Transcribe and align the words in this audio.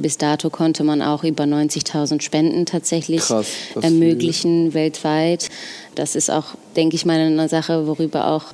bis 0.00 0.18
dato 0.18 0.50
konnte 0.50 0.82
man 0.82 1.02
auch 1.02 1.24
über 1.24 1.44
90.000 1.44 2.20
Spenden 2.22 2.66
tatsächlich 2.66 3.20
Krass, 3.20 3.46
ermöglichen 3.80 4.72
viel. 4.72 4.74
weltweit. 4.74 5.48
Das 5.94 6.16
ist 6.16 6.30
auch, 6.30 6.54
denke 6.76 6.96
ich 6.96 7.04
mal, 7.04 7.18
eine 7.18 7.48
Sache, 7.48 7.86
worüber 7.86 8.28
auch 8.28 8.46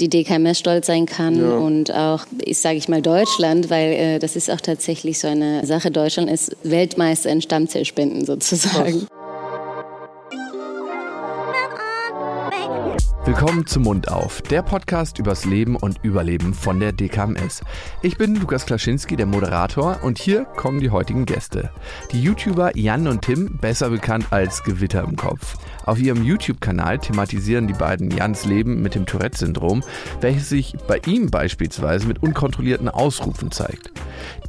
die 0.00 0.08
DKMS 0.08 0.58
stolz 0.58 0.86
sein 0.86 1.06
kann 1.06 1.38
ja. 1.38 1.56
und 1.56 1.92
auch, 1.92 2.24
ich 2.44 2.58
sage 2.58 2.76
ich 2.76 2.88
mal, 2.88 3.02
Deutschland, 3.02 3.70
weil 3.70 3.92
äh, 3.92 4.18
das 4.18 4.36
ist 4.36 4.50
auch 4.50 4.60
tatsächlich 4.60 5.18
so 5.18 5.28
eine 5.28 5.64
Sache. 5.66 5.90
Deutschland 5.90 6.30
ist 6.30 6.56
Weltmeister 6.62 7.30
in 7.30 7.42
Stammzellspenden 7.42 8.24
sozusagen. 8.24 9.00
Krass. 9.00 9.17
Willkommen 13.28 13.66
zu 13.66 13.78
Mund 13.78 14.10
auf, 14.10 14.40
der 14.40 14.62
Podcast 14.62 15.18
übers 15.18 15.44
Leben 15.44 15.76
und 15.76 16.02
Überleben 16.02 16.54
von 16.54 16.80
der 16.80 16.92
DKMS. 16.92 17.60
Ich 18.00 18.16
bin 18.16 18.34
Lukas 18.36 18.64
Klaschinski, 18.64 19.16
der 19.16 19.26
Moderator, 19.26 19.98
und 20.02 20.18
hier 20.18 20.46
kommen 20.46 20.80
die 20.80 20.88
heutigen 20.88 21.26
Gäste. 21.26 21.70
Die 22.10 22.22
YouTuber 22.22 22.74
Jan 22.74 23.06
und 23.06 23.20
Tim, 23.20 23.58
besser 23.58 23.90
bekannt 23.90 24.28
als 24.30 24.64
Gewitter 24.64 25.04
im 25.04 25.14
Kopf. 25.14 25.58
Auf 25.88 25.98
ihrem 25.98 26.22
YouTube-Kanal 26.22 26.98
thematisieren 26.98 27.66
die 27.66 27.72
beiden 27.72 28.10
Jans 28.10 28.44
Leben 28.44 28.82
mit 28.82 28.94
dem 28.94 29.06
Tourette-Syndrom, 29.06 29.82
welches 30.20 30.50
sich 30.50 30.76
bei 30.86 31.00
ihm 31.06 31.30
beispielsweise 31.30 32.06
mit 32.06 32.22
unkontrollierten 32.22 32.90
Ausrufen 32.90 33.50
zeigt. 33.50 33.90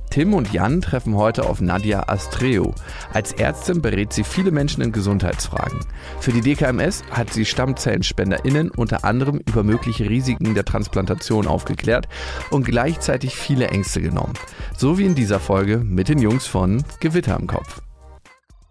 Tim 0.10 0.34
und 0.34 0.52
Jan 0.52 0.82
treffen 0.82 1.16
heute 1.16 1.46
auf 1.46 1.62
Nadia 1.62 2.10
Astreo. 2.10 2.76
Als 3.14 3.32
Ärztin 3.32 3.82
berät 3.82 4.12
sie 4.12 4.26
viele 4.26 4.52
Menschen 4.52 4.84
in 4.84 4.92
Gesundheitsfragen. 4.92 5.80
Für 6.20 6.34
die 6.34 6.42
DKMS 6.42 7.04
hat 7.10 7.32
sie 7.32 7.46
StammzellenspenderInnen 7.46 8.70
unter 8.72 9.06
anderem 9.06 9.40
über 9.48 9.64
mögliche 9.64 10.10
Risiken 10.10 10.56
der 10.56 10.66
Transplantation 10.66 11.48
aufgeklärt 11.48 12.10
und 12.52 12.66
gleichzeitig 12.66 13.38
viele 13.38 13.70
Ängste 13.70 14.02
genommen. 14.02 14.34
So 14.76 14.98
wie 14.98 15.06
in 15.06 15.16
dieser 15.16 15.40
Folge 15.40 15.78
mit 15.78 16.10
den 16.10 16.20
Jungs 16.20 16.48
von 16.48 16.84
Gewitter 17.00 17.38
im 17.40 17.48
Kopf. 17.48 17.82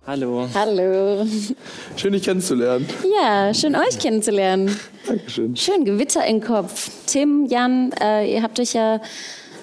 Hallo. 0.09 0.49
Hallo. 0.55 1.27
Schön, 1.97 2.15
dich 2.15 2.23
kennenzulernen. 2.23 2.89
Ja, 3.21 3.53
schön, 3.53 3.77
euch 3.77 3.99
kennenzulernen. 3.99 4.75
Dankeschön. 5.07 5.55
Schön, 5.55 5.85
Gewitter 5.85 6.27
im 6.27 6.41
Kopf. 6.41 6.91
Tim, 7.05 7.45
Jan, 7.45 7.93
äh, 8.01 8.33
ihr 8.33 8.43
habt 8.43 8.59
euch 8.59 8.73
ja 8.73 9.03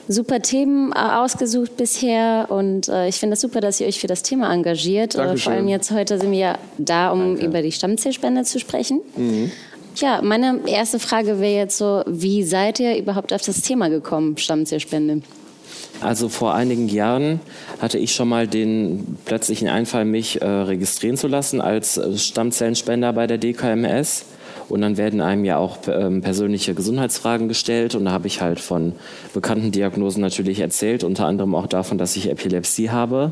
super 0.08 0.44
Themen 0.44 0.92
äh, 0.92 1.00
ausgesucht 1.00 1.78
bisher 1.78 2.46
und 2.50 2.90
äh, 2.90 3.08
ich 3.08 3.16
finde 3.16 3.34
es 3.34 3.42
das 3.42 3.50
super, 3.50 3.60
dass 3.60 3.82
ihr 3.82 3.88
euch 3.88 4.00
für 4.00 4.06
das 4.06 4.22
Thema 4.22 4.54
engagiert. 4.54 5.16
Äh, 5.16 5.36
vor 5.36 5.54
allem 5.54 5.68
jetzt 5.68 5.90
heute 5.90 6.20
sind 6.20 6.30
wir 6.30 6.38
ja 6.38 6.58
da, 6.78 7.10
um 7.10 7.38
Danke. 7.38 7.46
über 7.48 7.64
die 7.64 7.72
Stammzellspende 7.72 8.44
zu 8.44 8.60
sprechen. 8.60 9.02
Mhm. 9.18 9.52
Ja, 9.96 10.22
meine 10.22 10.60
erste 10.68 11.00
Frage 11.00 11.40
wäre 11.40 11.56
jetzt 11.56 11.80
so, 11.80 12.04
wie 12.06 12.44
seid 12.44 12.80
ihr 12.80 12.96
überhaupt 12.98 13.34
auf 13.34 13.42
das 13.42 13.64
Thema 13.64 13.90
gekommen, 13.90 14.38
Stammzellspende? 14.38 15.24
Also 16.02 16.30
vor 16.30 16.54
einigen 16.54 16.88
Jahren 16.88 17.40
hatte 17.80 17.98
ich 17.98 18.14
schon 18.14 18.30
mal 18.30 18.48
den 18.48 19.18
plötzlichen 19.26 19.68
Einfall, 19.68 20.06
mich 20.06 20.42
äh, 20.42 20.46
registrieren 20.46 21.18
zu 21.18 21.28
lassen 21.28 21.62
als 21.62 21.98
äh, 21.98 22.18
Stammzellenspender 22.18 23.14
bei 23.14 23.28
der 23.28 23.38
DKMS. 23.38 24.26
Und 24.68 24.82
dann 24.82 24.98
werden 24.98 25.22
einem 25.22 25.46
ja 25.46 25.58
auch 25.58 25.78
ähm, 25.88 26.22
persönliche 26.22 26.74
Gesundheitsfragen 26.74 27.48
gestellt. 27.48 27.94
Und 27.94 28.06
da 28.06 28.12
habe 28.12 28.28
ich 28.28 28.42
halt 28.42 28.60
von 28.60 28.94
bekannten 29.34 29.72
Diagnosen 29.72 30.22
natürlich 30.22 30.60
erzählt, 30.60 31.04
unter 31.04 31.28
anderem 31.28 31.54
auch 31.54 31.68
davon, 31.68 31.98
dass 31.98 32.16
ich 32.16 32.30
Epilepsie 32.30 32.90
habe. 32.90 33.32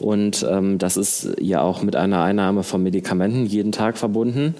Und 0.00 0.44
ähm, 0.50 0.78
das 0.78 0.96
ist 0.96 1.34
ja 1.40 1.62
auch 1.62 1.82
mit 1.82 1.94
einer 1.94 2.22
Einnahme 2.22 2.64
von 2.64 2.82
Medikamenten 2.82 3.46
jeden 3.46 3.70
Tag 3.70 3.96
verbunden. 3.96 4.56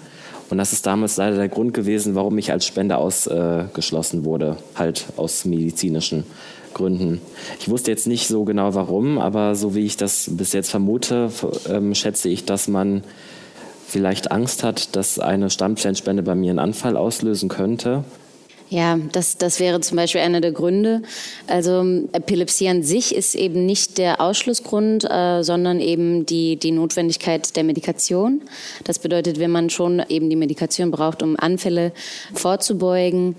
Und 0.50 0.58
das 0.58 0.72
ist 0.72 0.86
damals 0.86 1.16
leider 1.16 1.36
der 1.36 1.48
Grund 1.48 1.74
gewesen, 1.74 2.14
warum 2.14 2.36
ich 2.38 2.52
als 2.52 2.66
Spender 2.66 2.98
ausgeschlossen 2.98 4.24
wurde, 4.24 4.56
halt 4.74 5.06
aus 5.16 5.44
medizinischen 5.44 6.24
Gründen. 6.74 7.20
Ich 7.60 7.68
wusste 7.68 7.90
jetzt 7.90 8.06
nicht 8.06 8.28
so 8.28 8.44
genau 8.44 8.74
warum, 8.74 9.18
aber 9.18 9.54
so 9.54 9.74
wie 9.74 9.84
ich 9.84 9.96
das 9.96 10.30
bis 10.32 10.52
jetzt 10.52 10.70
vermute, 10.70 11.30
ähm, 11.68 11.94
schätze 11.94 12.28
ich, 12.28 12.44
dass 12.44 12.68
man 12.68 13.02
vielleicht 13.86 14.32
Angst 14.32 14.62
hat, 14.62 14.96
dass 14.96 15.18
eine 15.18 15.50
Stammzellenspende 15.50 16.22
bei 16.22 16.34
mir 16.34 16.50
einen 16.50 16.58
Anfall 16.58 16.96
auslösen 16.96 17.48
könnte. 17.48 18.04
Ja, 18.72 18.98
das, 19.12 19.36
das 19.36 19.60
wäre 19.60 19.80
zum 19.80 19.98
Beispiel 19.98 20.22
einer 20.22 20.40
der 20.40 20.52
Gründe. 20.52 21.02
Also 21.46 21.84
Epilepsie 22.12 22.70
an 22.70 22.82
sich 22.82 23.14
ist 23.14 23.34
eben 23.34 23.66
nicht 23.66 23.98
der 23.98 24.18
Ausschlussgrund, 24.18 25.04
äh, 25.04 25.42
sondern 25.42 25.78
eben 25.78 26.24
die, 26.24 26.56
die 26.56 26.70
Notwendigkeit 26.70 27.54
der 27.54 27.64
Medikation. 27.64 28.40
Das 28.84 28.98
bedeutet, 28.98 29.38
wenn 29.38 29.50
man 29.50 29.68
schon 29.68 30.02
eben 30.08 30.30
die 30.30 30.36
Medikation 30.36 30.90
braucht, 30.90 31.22
um 31.22 31.36
Anfälle 31.38 31.92
vorzubeugen, 32.32 33.36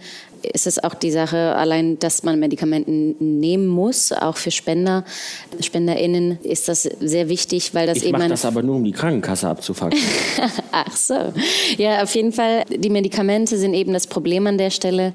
ist 0.52 0.68
es 0.68 0.84
auch 0.84 0.94
die 0.94 1.12
Sache, 1.12 1.56
allein, 1.56 2.00
dass 2.00 2.24
man 2.24 2.40
Medikamente 2.40 2.92
nehmen 2.92 3.68
muss, 3.68 4.12
auch 4.12 4.38
für 4.38 4.52
Spender, 4.52 5.04
SpenderInnen, 5.60 6.40
ist 6.44 6.68
das 6.68 6.84
sehr 6.84 7.30
wichtig, 7.30 7.74
weil 7.74 7.88
das 7.88 7.98
ich 7.98 8.06
eben. 8.06 8.22
Ich 8.22 8.28
das 8.28 8.46
aber 8.46 8.62
nur, 8.62 8.76
um 8.76 8.84
die 8.84 8.92
Krankenkasse 8.92 9.48
abzufangen. 9.48 9.98
Ach 10.72 10.96
so. 10.96 11.34
Ja, 11.78 12.04
auf 12.04 12.14
jeden 12.16 12.32
Fall, 12.32 12.64
die 12.70 12.90
Medikamente 12.90 13.58
sind 13.58 13.74
eben 13.74 13.94
das 13.94 14.08
Problem 14.08 14.48
an 14.48 14.58
der 14.58 14.70
Stelle, 14.70 15.14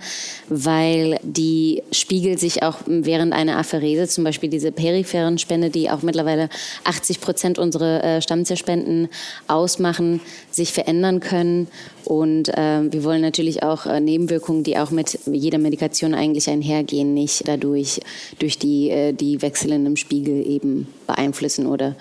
weil 0.48 1.18
die 1.22 1.82
spiegelt 1.92 2.40
sich 2.40 2.62
auch 2.62 2.76
während 2.86 3.32
einer 3.32 3.56
Apherese, 3.58 4.08
zum 4.08 4.24
Beispiel 4.24 4.48
diese 4.48 4.72
peripheren 4.72 5.38
Spende, 5.38 5.70
die 5.70 5.90
auch 5.90 6.02
mittlerweile 6.02 6.48
80 6.84 7.20
Prozent 7.20 7.58
unserer 7.58 8.04
äh, 8.04 8.22
Stammzellspenden 8.22 9.08
ausmachen, 9.46 10.20
sich 10.50 10.72
verändern 10.72 11.20
können. 11.20 11.68
Und 12.04 12.48
äh, 12.48 12.90
wir 12.90 13.04
wollen 13.04 13.20
natürlich 13.20 13.62
auch 13.62 13.84
äh, 13.84 14.00
Nebenwirkungen, 14.00 14.62
die 14.62 14.78
auch 14.78 14.90
mit 14.90 15.17
jeder 15.26 15.58
Medikation 15.58 16.14
eigentlich 16.14 16.48
einhergehen, 16.48 17.14
nicht 17.14 17.46
dadurch 17.46 18.00
durch 18.38 18.58
die, 18.58 18.90
äh, 18.90 19.12
die 19.12 19.42
wechselnden 19.42 19.96
Spiegel 19.96 20.46
eben 20.46 20.88
beeinflussen 21.06 21.66
oder 21.66 21.96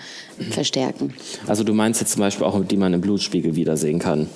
verstärken. 0.50 1.14
Also 1.46 1.64
du 1.64 1.74
meinst 1.74 2.00
jetzt 2.00 2.12
zum 2.12 2.20
Beispiel 2.20 2.46
auch, 2.46 2.64
die 2.64 2.76
man 2.76 2.94
im 2.94 3.00
Blutspiegel 3.00 3.56
wiedersehen 3.56 3.98
kann? 3.98 4.28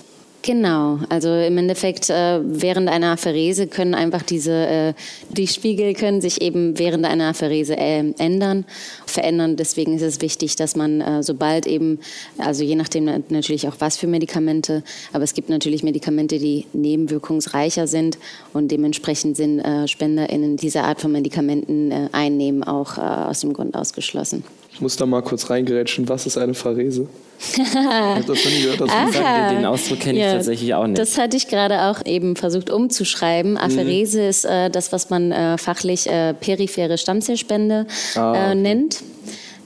Genau, 0.42 0.98
also 1.08 1.32
im 1.32 1.56
Endeffekt 1.56 2.10
äh, 2.10 2.41
während 2.42 2.88
einer 2.88 3.12
Apherese 3.12 3.69
können 3.69 3.94
einfach 3.94 4.22
diese, 4.22 4.53
äh, 4.53 4.94
die 5.30 5.47
Spiegel 5.47 5.94
können 5.94 6.20
sich 6.20 6.42
eben 6.42 6.80
während 6.80 7.04
einer 7.04 7.28
Apherese 7.28 7.76
äh, 7.76 8.12
ändern, 8.19 8.64
verändern. 9.06 9.54
Deswegen 9.54 9.94
ist 9.94 10.03
es 10.03 10.20
wichtig, 10.20 10.56
dass 10.56 10.75
man 10.75 11.00
äh, 11.00 11.22
sobald 11.22 11.69
eben, 11.69 12.00
also 12.38 12.64
je 12.64 12.75
nachdem 12.75 13.04
natürlich 13.28 13.69
auch 13.69 13.76
was 13.78 13.97
für 13.97 14.08
Medikamente, 14.08 14.82
aber 15.12 15.22
es 15.22 15.34
gibt 15.34 15.48
natürlich 15.48 15.84
Medikamente, 15.84 16.41
die 16.41 16.66
nebenwirkungsreicher 16.72 17.86
sind 17.86 18.19
und 18.53 18.72
dementsprechend 18.72 19.36
sind 19.36 19.60
äh, 19.60 19.86
SpenderInnen 19.86 20.56
diese 20.56 20.82
Art 20.82 21.00
von 21.00 21.12
Medikamenten 21.12 21.92
äh, 21.92 22.09
einnehmen 22.10 22.64
auch 22.64 22.98
aus 22.98 23.41
dem 23.41 23.53
Grund 23.53 23.76
ausgeschlossen. 23.76 24.42
Ich 24.72 24.80
muss 24.80 24.97
da 24.97 25.06
mal 25.06 25.22
kurz 25.22 25.50
reingerätschen, 25.50 26.09
was 26.09 26.26
ist 26.26 26.36
eine 26.36 26.54
Pharese? 26.54 27.06
Ich 27.42 27.58
habe 27.58 28.25
das 28.26 28.38
schon 28.38 28.53
gehört. 28.53 28.80
Das 28.80 29.50
den 29.50 29.64
Ausdruck 29.64 30.00
kenne 30.00 30.19
ich 30.19 30.25
ja, 30.25 30.32
tatsächlich 30.32 30.75
auch 30.75 30.86
nicht. 30.86 30.98
Das 30.98 31.19
hatte 31.19 31.36
ich 31.36 31.48
gerade 31.48 31.82
auch 31.82 32.04
eben 32.06 32.36
versucht 32.36 32.70
umzuschreiben. 32.70 33.56
Apherese 33.56 34.22
mhm. 34.22 34.28
ist 34.28 34.44
äh, 34.44 34.70
das, 34.70 34.92
was 34.92 35.10
man 35.10 35.32
äh, 35.32 35.58
fachlich 35.58 36.08
äh, 36.08 36.34
periphere 36.34 36.98
Stammzellspende 36.98 37.86
ah, 38.14 38.34
äh, 38.34 38.47
okay. 38.48 38.54
nennt. 38.54 39.03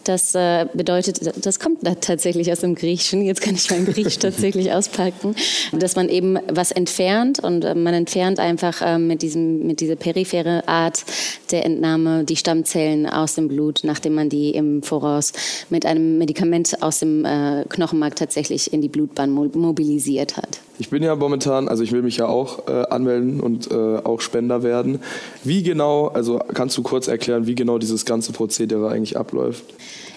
Das 0.06 0.37
äh, 0.37 0.67
bedeutet, 0.72 1.19
das 1.44 1.59
kommt 1.59 1.81
tatsächlich 2.00 2.53
aus 2.53 2.61
dem 2.61 2.77
Griechischen. 2.77 3.22
Jetzt 3.22 3.41
kann 3.41 3.56
ich 3.56 3.69
mein 3.71 3.84
Griechisch 3.84 4.19
tatsächlich 4.21 4.72
auspacken, 4.72 5.34
dass 5.72 5.97
man 5.97 6.09
eben 6.09 6.39
was 6.49 6.71
entfernt 6.71 7.41
und 7.41 7.65
äh, 7.65 7.75
man 7.75 7.93
entfernt 7.93 8.39
einfach 8.39 8.83
äh, 8.83 8.99
mit 8.99 9.22
diesem 9.22 9.67
mit 9.67 9.81
dieser 9.81 9.97
periphere 9.97 10.69
Art 10.69 11.05
der 11.50 11.65
Entnahme 11.65 12.22
die 12.22 12.37
Stammzellen 12.37 13.06
aus 13.06 13.34
dem 13.34 13.49
Blut, 13.49 13.81
nachdem 13.83 14.15
man 14.15 14.28
die 14.28 14.50
im 14.50 14.84
Voraus 14.84 15.33
mit 15.71 15.84
einem 15.84 16.19
Medikament 16.19 16.81
aus 16.83 17.00
dem 17.00 17.25
äh, 17.25 17.65
Knochenmark 17.69 18.15
tatsächlich 18.15 18.73
in 18.73 18.83
die 18.83 18.88
Blutbahn 18.88 19.33
mobilisiert 19.33 20.37
hat. 20.37 20.61
Ich 20.78 20.91
bin 20.91 21.03
ja 21.03 21.17
momentan, 21.17 21.69
also 21.69 21.83
ich 21.83 21.91
will 21.91 22.03
mich 22.03 22.19
ja 22.19 22.27
auch 22.28 22.69
äh, 22.69 22.84
anmelden 22.91 23.41
und 23.41 23.71
äh, 23.71 23.75
auch 23.75 24.21
Spender 24.21 24.62
werden. 24.62 25.00
Wie 25.43 25.62
genau, 25.65 26.09
also 26.09 26.38
kannst 26.38 26.77
du 26.77 26.83
kurz 26.83 27.09
erklären, 27.09 27.47
wie 27.47 27.55
genau 27.55 27.78
dieses 27.78 28.05
ganze 28.05 28.33
Prozedere 28.33 28.91
eigentlich 28.91 29.17
abläuft? 29.17 29.65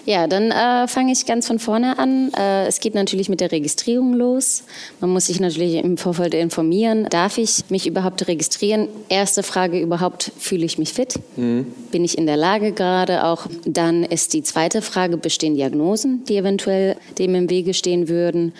Ja, 0.06 0.26
dann 0.26 0.50
äh, 0.50 0.88
fange 0.88 1.12
ich 1.12 1.26
ganz 1.26 1.46
von 1.46 1.58
vorne 1.58 1.98
an. 1.98 2.32
Äh, 2.34 2.66
es 2.66 2.80
geht 2.80 2.94
natürlich 2.94 3.28
mit 3.28 3.40
der 3.40 3.52
Registrierung 3.52 4.14
los. 4.14 4.64
Man 5.00 5.10
muss 5.10 5.26
sich 5.26 5.40
natürlich 5.40 5.74
im 5.74 5.96
Vorfeld 5.96 6.34
informieren. 6.34 7.06
Darf 7.10 7.38
ich 7.38 7.64
mich 7.68 7.86
überhaupt 7.86 8.26
registrieren? 8.26 8.88
Erste 9.08 9.42
Frage 9.42 9.80
überhaupt, 9.80 10.32
fühle 10.38 10.64
ich 10.64 10.78
mich 10.78 10.92
fit? 10.92 11.14
Mhm. 11.36 11.66
Bin 11.90 12.04
ich 12.04 12.16
in 12.16 12.26
der 12.26 12.36
Lage 12.36 12.72
gerade 12.72 13.24
auch? 13.24 13.46
Dann 13.64 14.04
ist 14.04 14.32
die 14.32 14.42
zweite 14.42 14.82
Frage, 14.82 15.16
bestehen 15.16 15.54
Diagnosen, 15.54 16.24
die 16.24 16.36
eventuell 16.36 16.96
dem 17.18 17.34
im 17.34 17.50
Wege 17.50 17.74
stehen 17.74 18.08
würden? 18.08 18.52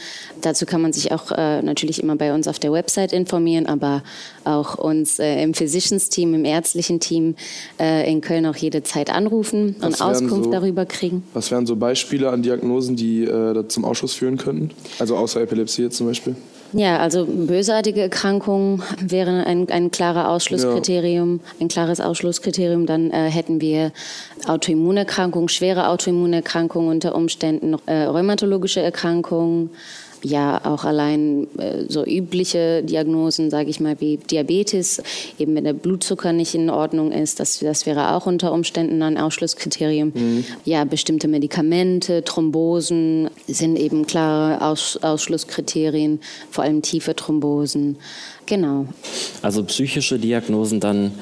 Dazu 0.43 0.67
kann 0.67 0.83
man 0.83 0.93
sich 0.93 1.13
auch 1.13 1.33
äh, 1.33 1.63
natürlich 1.63 2.03
immer 2.03 2.17
bei 2.17 2.35
uns 2.35 2.49
auf 2.49 2.59
der 2.59 2.73
Website 2.73 3.13
informieren, 3.13 3.67
aber 3.67 4.03
auch 4.45 4.77
uns 4.77 5.19
äh, 5.19 5.43
im 5.43 5.55
Physicians-Team, 5.55 6.35
im 6.35 6.45
ärztlichen 6.45 7.01
Team 7.01 7.35
äh, 7.79 8.11
in 8.11 8.21
Köln 8.21 8.47
auch 8.47 8.57
jede 8.57 8.83
Zeit 8.83 9.11
anrufen 9.11 9.77
und 9.81 10.01
Auskunft 10.01 10.45
so, 10.45 10.51
darüber 10.51 10.87
kriegen. 10.87 11.23
Was 11.33 11.51
wären 11.51 11.67
so 11.67 11.77
Beispiele 11.77 12.31
an 12.31 12.43
Diagnosen, 12.43 12.97
die 12.97 13.25
äh, 13.25 13.67
zum 13.69 13.85
Ausschuss 13.85 14.15
führen 14.15 14.37
könnten? 14.37 14.71
Also 14.99 15.17
außer 15.17 15.41
Epilepsie 15.41 15.83
jetzt 15.83 15.97
zum 15.97 16.09
Beispiel? 16.09 16.35
Ja, 16.73 16.99
also 16.99 17.27
bösartige 17.27 18.01
Erkrankungen 18.01 18.83
wäre 19.01 19.45
ein, 19.45 19.69
ein 19.71 19.91
klarer 19.91 20.29
Ausschlusskriterium, 20.29 21.41
ja. 21.43 21.65
ein 21.65 21.69
klares 21.69 22.01
Ausschlusskriterium. 22.01 22.87
Dann 22.87 23.11
äh, 23.11 23.29
hätten 23.29 23.61
wir 23.61 23.93
Autoimmunerkrankungen, 24.47 25.49
schwere 25.49 25.89
Autoimmunerkrankungen 25.89 26.91
unter 26.91 27.15
Umständen, 27.15 27.77
äh, 27.87 28.05
rheumatologische 28.05 28.81
Erkrankungen, 28.81 29.71
ja 30.23 30.61
auch 30.65 30.85
allein 30.85 31.47
äh, 31.59 31.85
so 31.89 32.05
übliche 32.05 32.83
Diagnosen, 32.83 33.51
sage 33.51 33.71
ich 33.71 33.81
mal, 33.81 34.01
wie 34.01 34.17
Diabetes, 34.19 35.03
eben 35.39 35.55
wenn 35.55 35.65
der 35.65 35.73
Blutzucker 35.73 36.33
nicht 36.33 36.55
in 36.55 36.71
Ordnung 36.71 37.13
ist, 37.13 37.41
das, 37.41 37.59
das 37.59 37.87
wäre 37.87 38.15
auch 38.15 38.27
unter 38.27 38.53
Umständen 38.53 39.03
ein 39.03 39.19
Ausschlusskriterium. 39.19 40.13
Mhm. 40.15 40.45
Ja, 40.65 40.85
bestimmte 40.85 41.29
Medikamente, 41.29 42.23
Thrombosen 42.25 43.31
sind 43.47 43.79
eben 43.79 44.07
klare 44.07 44.63
Aus, 44.63 44.99
Ausschlusskriterien, 45.03 46.21
vor 46.51 46.65
allem 46.65 46.83
tiefe 46.83 47.15
Thrombosen. 47.15 47.97
Genau. 48.47 48.87
Also 49.43 49.63
psychische 49.65 50.19
Diagnosen 50.19 50.81
dann 50.81 51.13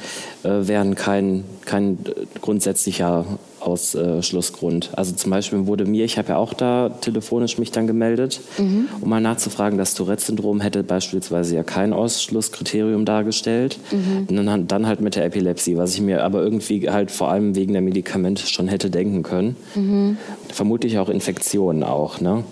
äh, 0.43 0.49
wären 0.67 0.95
kein, 0.95 1.45
kein 1.67 1.99
grundsätzlicher 2.41 3.27
Ausschlussgrund. 3.61 4.91
Also 4.97 5.15
zum 5.15 5.31
Beispiel 5.31 5.67
wurde 5.67 5.85
mir, 5.85 6.05
ich 6.05 6.19
habe 6.19 6.31
ja 6.31 6.37
auch 6.37 6.55
da 6.55 6.89
telefonisch 6.89 7.59
mich 7.59 7.71
dann 7.71 7.87
gemeldet, 7.87 8.41
mhm. 8.59 8.89
um 9.01 9.09
mal 9.09 9.21
nachzufragen, 9.21 9.79
das 9.79 9.95
Tourette-Syndrom 9.95 10.61
hätte 10.61 10.83
beispielsweise 10.83 11.57
ja 11.57 11.63
kein 11.63 11.93
Ausschlusskriterium 11.93 13.05
dargestellt. 13.05 13.79
Mhm. 13.91 14.27
Und 14.29 14.47
dann, 14.47 14.67
dann, 14.67 14.87
halt 14.87 15.01
mit 15.01 15.17
der 15.17 15.25
Epilepsie, 15.25 15.77
was 15.77 15.95
ich 15.95 16.01
mir 16.01 16.25
aber 16.25 16.43
irgendwie 16.43 16.89
halt 16.91 17.11
vor 17.11 17.31
allem 17.31 17.55
wegen 17.55 17.73
der 17.73 17.83
Medikamente 17.83 18.47
schon 18.47 18.69
hätte 18.69 18.91
denken 18.91 19.23
können. 19.23 19.57
Mhm. 19.75 20.17
Vermutlich 20.49 20.99
auch 20.99 21.09
Infektionen 21.09 21.83
auch, 21.83 22.21
ne? 22.21 22.45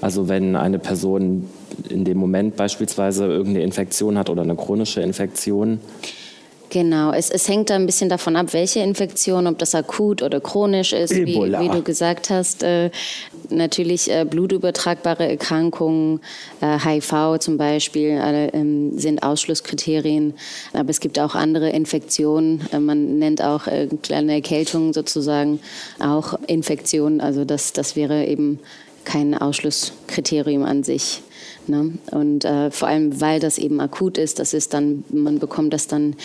Also 0.00 0.28
wenn 0.28 0.56
eine 0.56 0.78
Person 0.78 1.48
in 1.88 2.04
dem 2.04 2.16
Moment 2.16 2.56
beispielsweise 2.56 3.26
irgendeine 3.26 3.64
Infektion 3.64 4.16
hat 4.16 4.30
oder 4.30 4.42
eine 4.42 4.56
chronische 4.56 5.02
Infektion, 5.02 5.78
Genau, 6.70 7.12
es, 7.12 7.30
es 7.30 7.48
hängt 7.48 7.68
da 7.68 7.74
ein 7.74 7.86
bisschen 7.86 8.08
davon 8.08 8.36
ab, 8.36 8.52
welche 8.52 8.78
Infektion, 8.78 9.48
ob 9.48 9.58
das 9.58 9.74
akut 9.74 10.22
oder 10.22 10.40
chronisch 10.40 10.92
ist, 10.92 11.12
wie, 11.14 11.34
wie, 11.34 11.68
du 11.68 11.82
gesagt 11.82 12.30
hast. 12.30 12.62
Äh, 12.62 12.90
natürlich 13.48 14.08
äh, 14.08 14.24
blutübertragbare 14.24 15.28
Erkrankungen, 15.28 16.20
äh, 16.60 16.78
HIV 16.78 17.38
zum 17.40 17.58
Beispiel, 17.58 18.10
äh, 18.10 18.50
sind 18.96 19.24
Ausschlusskriterien. 19.24 20.34
Aber 20.72 20.90
es 20.90 21.00
gibt 21.00 21.18
auch 21.18 21.34
andere 21.34 21.70
Infektionen. 21.70 22.62
Äh, 22.72 22.78
man 22.78 23.18
nennt 23.18 23.42
auch 23.42 23.66
äh, 23.66 23.88
kleine 24.02 24.34
Erkältungen 24.34 24.92
sozusagen 24.92 25.58
auch 25.98 26.38
Infektionen. 26.46 27.20
Also 27.20 27.44
das, 27.44 27.72
das 27.72 27.96
wäre 27.96 28.26
eben 28.26 28.60
kein 29.04 29.36
Ausschlusskriterium 29.36 30.62
an 30.62 30.84
sich. 30.84 31.20
Ne? 31.70 31.92
Und 32.10 32.44
äh, 32.44 32.70
vor 32.72 32.88
allem, 32.88 33.20
weil 33.20 33.38
das 33.38 33.56
eben 33.56 33.80
akut 33.80 34.18
ist, 34.18 34.40
das 34.40 34.52
ist 34.52 34.74
dann, 34.74 35.04
man 35.10 35.38
bekommt 35.38 35.72
das 35.72 35.86
dann 35.86 36.16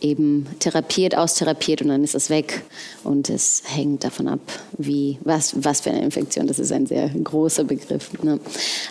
eben 0.00 0.46
therapiert, 0.60 1.14
austherapiert 1.14 1.82
und 1.82 1.88
dann 1.88 2.02
ist 2.02 2.14
es 2.14 2.30
weg. 2.30 2.62
Und 3.04 3.28
es 3.28 3.62
hängt 3.66 4.02
davon 4.02 4.28
ab, 4.28 4.40
wie, 4.78 5.18
was, 5.22 5.62
was 5.62 5.82
für 5.82 5.90
eine 5.90 6.02
Infektion. 6.02 6.46
Das 6.46 6.58
ist 6.58 6.72
ein 6.72 6.86
sehr 6.86 7.08
großer 7.10 7.64
Begriff. 7.64 8.10
Ne? 8.22 8.40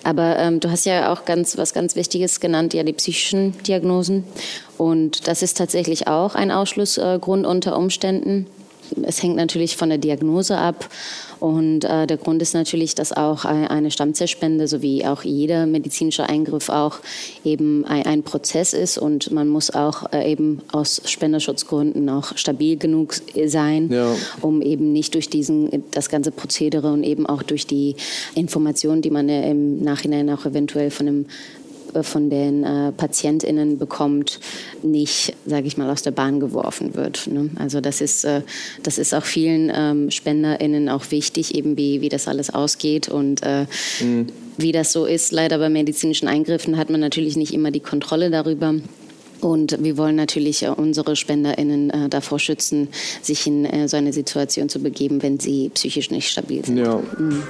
Aber 0.04 0.38
ähm, 0.38 0.60
du 0.60 0.70
hast 0.70 0.86
ja 0.86 1.12
auch 1.12 1.26
ganz, 1.26 1.58
was 1.58 1.74
ganz 1.74 1.96
Wichtiges 1.96 2.40
genannt, 2.40 2.76
ja, 2.76 2.84
die 2.84 2.94
psychischen 2.94 3.58
Diagnosen. 3.64 4.24
Und 4.78 5.28
das 5.28 5.42
ist 5.42 5.58
tatsächlich 5.58 6.08
auch 6.08 6.36
ein 6.36 6.52
Ausschlussgrund 6.52 7.46
unter 7.46 7.76
Umständen. 7.76 8.46
Es 9.04 9.22
hängt 9.22 9.36
natürlich 9.36 9.78
von 9.78 9.90
der 9.90 9.98
Diagnose 9.98 10.58
ab 10.58 10.90
und 11.40 11.84
äh, 11.84 12.08
der 12.08 12.18
Grund 12.18 12.42
ist 12.42 12.54
natürlich, 12.54 12.96
dass 12.96 13.12
auch 13.12 13.44
eine 13.44 13.92
Stammzellspende 13.92 14.68
sowie 14.68 15.06
auch 15.06 15.24
jeder 15.24 15.66
medizinische 15.66 16.28
Eingriff 16.30 16.70
auch 16.70 17.00
eben 17.44 17.84
ein, 17.86 18.06
ein 18.06 18.24
Prozess 18.24 18.74
ist 18.74 18.98
und 18.98 19.32
man 19.32 19.50
muss 19.50 19.70
auch 19.70 20.12
äh, 20.14 20.32
eben 20.32 20.62
aus 20.72 21.02
Spenderschutzgründen 21.04 22.10
auch 22.10 22.38
stabil 22.38 22.78
genug 22.78 23.16
sein, 23.46 23.90
ja. 23.92 24.16
um 24.42 24.62
eben 24.62 24.94
nicht 24.94 25.16
durch 25.16 25.30
diesen 25.30 25.84
das 25.92 26.10
ganze 26.10 26.32
Prozedere 26.32 26.94
und 26.94 27.04
eben 27.04 27.26
auch 27.26 27.44
durch 27.44 27.68
die 27.68 27.96
Informationen, 28.36 29.02
die 29.02 29.10
man 29.10 29.28
äh, 29.28 29.52
im 29.52 29.84
Nachhinein 29.84 30.30
auch 30.30 30.46
eventuell 30.46 30.92
von 30.92 31.08
einem 31.08 31.26
von 32.02 32.32
den 32.32 32.64
äh, 32.64 32.92
PatientInnen 32.92 33.78
bekommt, 33.78 34.40
nicht, 34.82 35.36
sage 35.46 35.68
ich 35.68 35.78
mal, 35.78 35.90
aus 35.90 36.02
der 36.02 36.12
Bahn 36.12 36.40
geworfen 36.40 36.96
wird. 36.96 37.28
Ne? 37.28 37.52
Also 37.58 37.82
das 37.82 38.02
ist, 38.02 38.24
äh, 38.24 38.42
das 38.82 38.98
ist 38.98 39.14
auch 39.14 39.26
vielen 39.26 39.72
ähm, 39.76 40.10
SpenderInnen 40.10 40.90
auch 40.90 41.12
wichtig, 41.12 41.54
eben 41.54 41.78
wie, 41.78 42.02
wie 42.02 42.10
das 42.10 42.28
alles 42.28 42.52
ausgeht 42.52 43.10
und 43.10 43.44
äh, 43.44 43.66
mhm. 44.00 44.28
wie 44.58 44.72
das 44.72 44.92
so 44.92 45.06
ist. 45.06 45.32
Leider 45.32 45.60
bei 45.60 45.70
medizinischen 45.70 46.28
Eingriffen 46.28 46.78
hat 46.78 46.90
man 46.90 47.00
natürlich 47.00 47.36
nicht 47.36 47.54
immer 47.54 47.70
die 47.70 47.82
Kontrolle 47.82 48.32
darüber. 48.32 48.74
Und 49.44 49.84
wir 49.84 49.98
wollen 49.98 50.16
natürlich 50.16 50.64
äh, 50.64 50.70
unsere 50.70 51.16
SpenderInnen 51.16 51.90
äh, 51.90 52.10
davor 52.10 52.40
schützen, 52.40 52.88
sich 53.22 53.46
in 53.46 53.66
äh, 53.66 53.88
so 53.88 53.98
eine 53.98 54.14
Situation 54.14 54.70
zu 54.70 54.80
begeben, 54.80 55.22
wenn 55.22 55.40
sie 55.40 55.70
psychisch 55.74 56.12
nicht 56.12 56.30
stabil 56.30 56.64
sind. 56.64 56.78
Ja. 56.78 57.02
Mhm. 57.18 57.44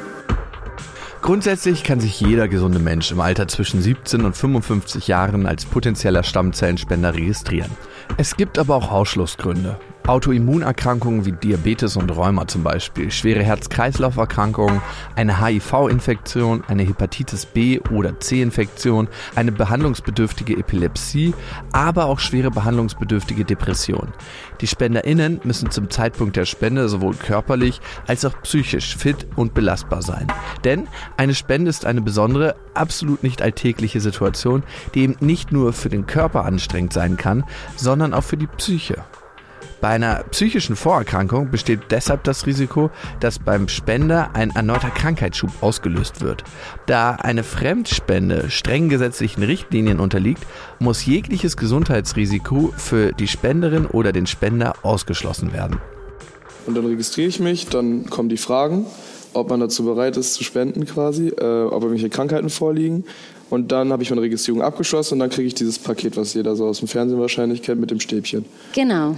Grundsätzlich 1.24 1.86
kann 1.86 2.02
sich 2.02 2.20
jeder 2.20 2.50
gesunde 2.50 2.80
Mensch 2.80 3.10
im 3.14 3.22
Alter 3.22 3.48
zwischen 3.48 3.82
17 3.82 4.26
und 4.26 4.36
55 4.36 5.08
Jahren 5.08 5.46
als 5.46 5.64
potenzieller 5.64 6.22
Stammzellenspender 6.22 7.16
registrieren. 7.16 7.72
Es 8.18 8.36
gibt 8.36 8.60
aber 8.60 8.76
auch 8.76 8.92
Ausschlussgründe. 8.92 9.80
Autoimmunerkrankungen 10.08 11.26
wie 11.26 11.32
Diabetes 11.32 11.96
und 11.96 12.10
Rheuma 12.16 12.48
zum 12.48 12.64
Beispiel, 12.64 13.10
schwere 13.12 13.44
Herz-Kreislauf-Erkrankungen, 13.44 14.82
eine 15.16 15.42
HIV-Infektion, 15.42 16.64
eine 16.68 16.84
Hepatitis 16.84 17.46
B 17.46 17.80
oder 17.92 18.20
C-Infektion, 18.20 19.08
eine 19.36 19.52
behandlungsbedürftige 19.52 20.58
Epilepsie, 20.58 21.34
aber 21.72 22.06
auch 22.06 22.20
schwere 22.20 22.52
behandlungsbedürftige 22.52 23.46
Depression. 23.46 24.10
Die 24.62 24.68
SpenderInnen 24.68 25.42
müssen 25.44 25.72
zum 25.72 25.90
Zeitpunkt 25.90 26.36
der 26.36 26.46
Spende 26.46 26.90
sowohl 26.90 27.16
körperlich 27.16 27.82
als 28.08 28.26
auch 28.26 28.34
psychisch 28.44 28.96
fit 28.96 29.28
und 29.36 29.54
belastbar 29.54 30.02
sein. 30.02 30.28
Denn 30.64 30.88
eine 31.18 31.36
Spende 31.36 31.70
ist 31.70 31.86
eine 31.86 32.02
besondere, 32.02 32.56
absolut 32.74 33.24
nicht 33.24 33.42
alltägliche 33.42 34.02
Situation, 34.02 34.64
die 34.94 35.04
eben 35.04 35.16
nicht 35.20 35.52
nur 35.52 35.74
für 35.74 35.90
den 35.90 36.08
Körper 36.08 36.46
anstrengend 36.46 36.94
sein 36.94 37.18
kann, 37.18 37.44
sondern 37.76 38.14
auch 38.14 38.24
für 38.24 38.38
die 38.38 38.48
Psyche. 38.48 39.04
Bei 39.84 39.90
einer 39.90 40.24
psychischen 40.32 40.78
Vorerkrankung 40.78 41.52
besteht 41.52 41.82
deshalb 41.92 42.24
das 42.24 42.46
Risiko, 42.46 42.90
dass 43.20 43.38
beim 43.38 43.68
Spender 43.68 44.34
ein 44.34 44.52
erneuter 44.52 44.90
Krankheitsschub 44.90 45.50
ausgelöst 45.60 46.22
wird. 46.22 46.46
Da 46.86 47.16
eine 47.16 47.44
Fremdspende 47.44 48.50
strengen 48.50 48.88
gesetzlichen 48.88 49.44
Richtlinien 49.44 50.00
unterliegt, 50.00 50.42
muss 50.80 51.06
jegliches 51.06 51.58
Gesundheitsrisiko 51.58 52.74
für 52.78 53.12
die 53.12 53.28
Spenderin 53.28 53.86
oder 53.86 54.14
den 54.14 54.26
Spender 54.26 54.74
ausgeschlossen 54.84 55.52
werden. 55.52 55.82
Und 56.66 56.78
dann 56.78 56.86
registriere 56.86 57.28
ich 57.28 57.42
mich, 57.42 57.68
dann 57.68 58.10
kommen 58.10 58.30
die 58.30 58.38
Fragen, 58.38 58.86
ob 59.34 59.50
man 59.50 59.60
dazu 59.60 59.84
bereit 59.84 60.16
ist 60.16 60.36
zu 60.36 60.46
spenden 60.46 60.86
quasi, 60.86 61.28
äh, 61.28 61.64
ob 61.66 61.84
irgendwelche 61.84 62.10
Krankheiten 62.10 62.50
vorliegen. 62.50 63.04
Und 63.50 63.74
dann 63.74 63.92
habe 63.92 64.02
ich 64.02 64.10
meine 64.10 64.22
Registrierung 64.22 64.62
abgeschlossen 64.62 65.16
und 65.16 65.20
dann 65.20 65.30
kriege 65.30 65.48
ich 65.48 65.56
dieses 65.56 65.78
Paket, 65.78 66.16
was 66.16 66.34
jeder 66.36 66.56
so 66.56 66.68
aus 66.68 66.80
dem 66.80 66.88
Fernsehen 66.88 67.20
wahrscheinlich 67.20 67.62
kennt, 67.62 67.82
mit 67.82 67.92
dem 67.92 68.00
Stäbchen. 68.00 68.46
Genau. 68.74 69.18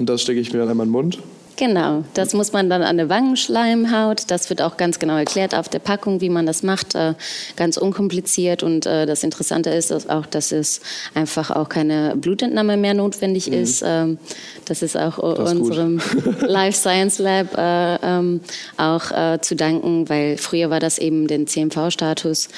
Und 0.00 0.06
das 0.08 0.22
stecke 0.22 0.40
ich 0.40 0.52
mir 0.52 0.60
dann 0.60 0.70
einmal 0.70 0.86
in 0.86 0.92
den 0.92 1.00
Mund. 1.00 1.18
Genau, 1.60 2.04
das 2.14 2.32
muss 2.32 2.54
man 2.54 2.70
dann 2.70 2.80
an 2.80 2.96
der 2.96 3.10
Wangenschleimhaut. 3.10 4.22
Das 4.28 4.48
wird 4.48 4.62
auch 4.62 4.78
ganz 4.78 4.98
genau 4.98 5.18
erklärt 5.18 5.54
auf 5.54 5.68
der 5.68 5.78
Packung, 5.78 6.22
wie 6.22 6.30
man 6.30 6.46
das 6.46 6.62
macht. 6.62 6.94
Äh, 6.94 7.12
ganz 7.54 7.76
unkompliziert. 7.76 8.62
Und 8.62 8.86
äh, 8.86 9.04
das 9.04 9.22
Interessante 9.22 9.68
ist 9.68 9.90
dass 9.90 10.08
auch, 10.08 10.24
dass 10.24 10.52
es 10.52 10.80
einfach 11.12 11.50
auch 11.50 11.68
keine 11.68 12.16
Blutentnahme 12.16 12.78
mehr 12.78 12.94
notwendig 12.94 13.48
mhm. 13.48 13.52
ist. 13.52 13.82
Ähm, 13.84 14.16
das 14.64 14.80
ist 14.80 14.96
auch 14.96 15.18
das 15.18 15.52
unserem 15.52 16.00
Life 16.40 16.78
Science 16.78 17.18
Lab 17.18 17.54
äh, 17.58 17.96
ähm, 17.96 18.40
auch 18.78 19.10
äh, 19.10 19.38
zu 19.42 19.54
danken, 19.54 20.08
weil 20.08 20.38
früher 20.38 20.70
war 20.70 20.80
das 20.80 20.96
eben 20.96 21.26
den 21.26 21.46
CMV-Status, 21.46 22.48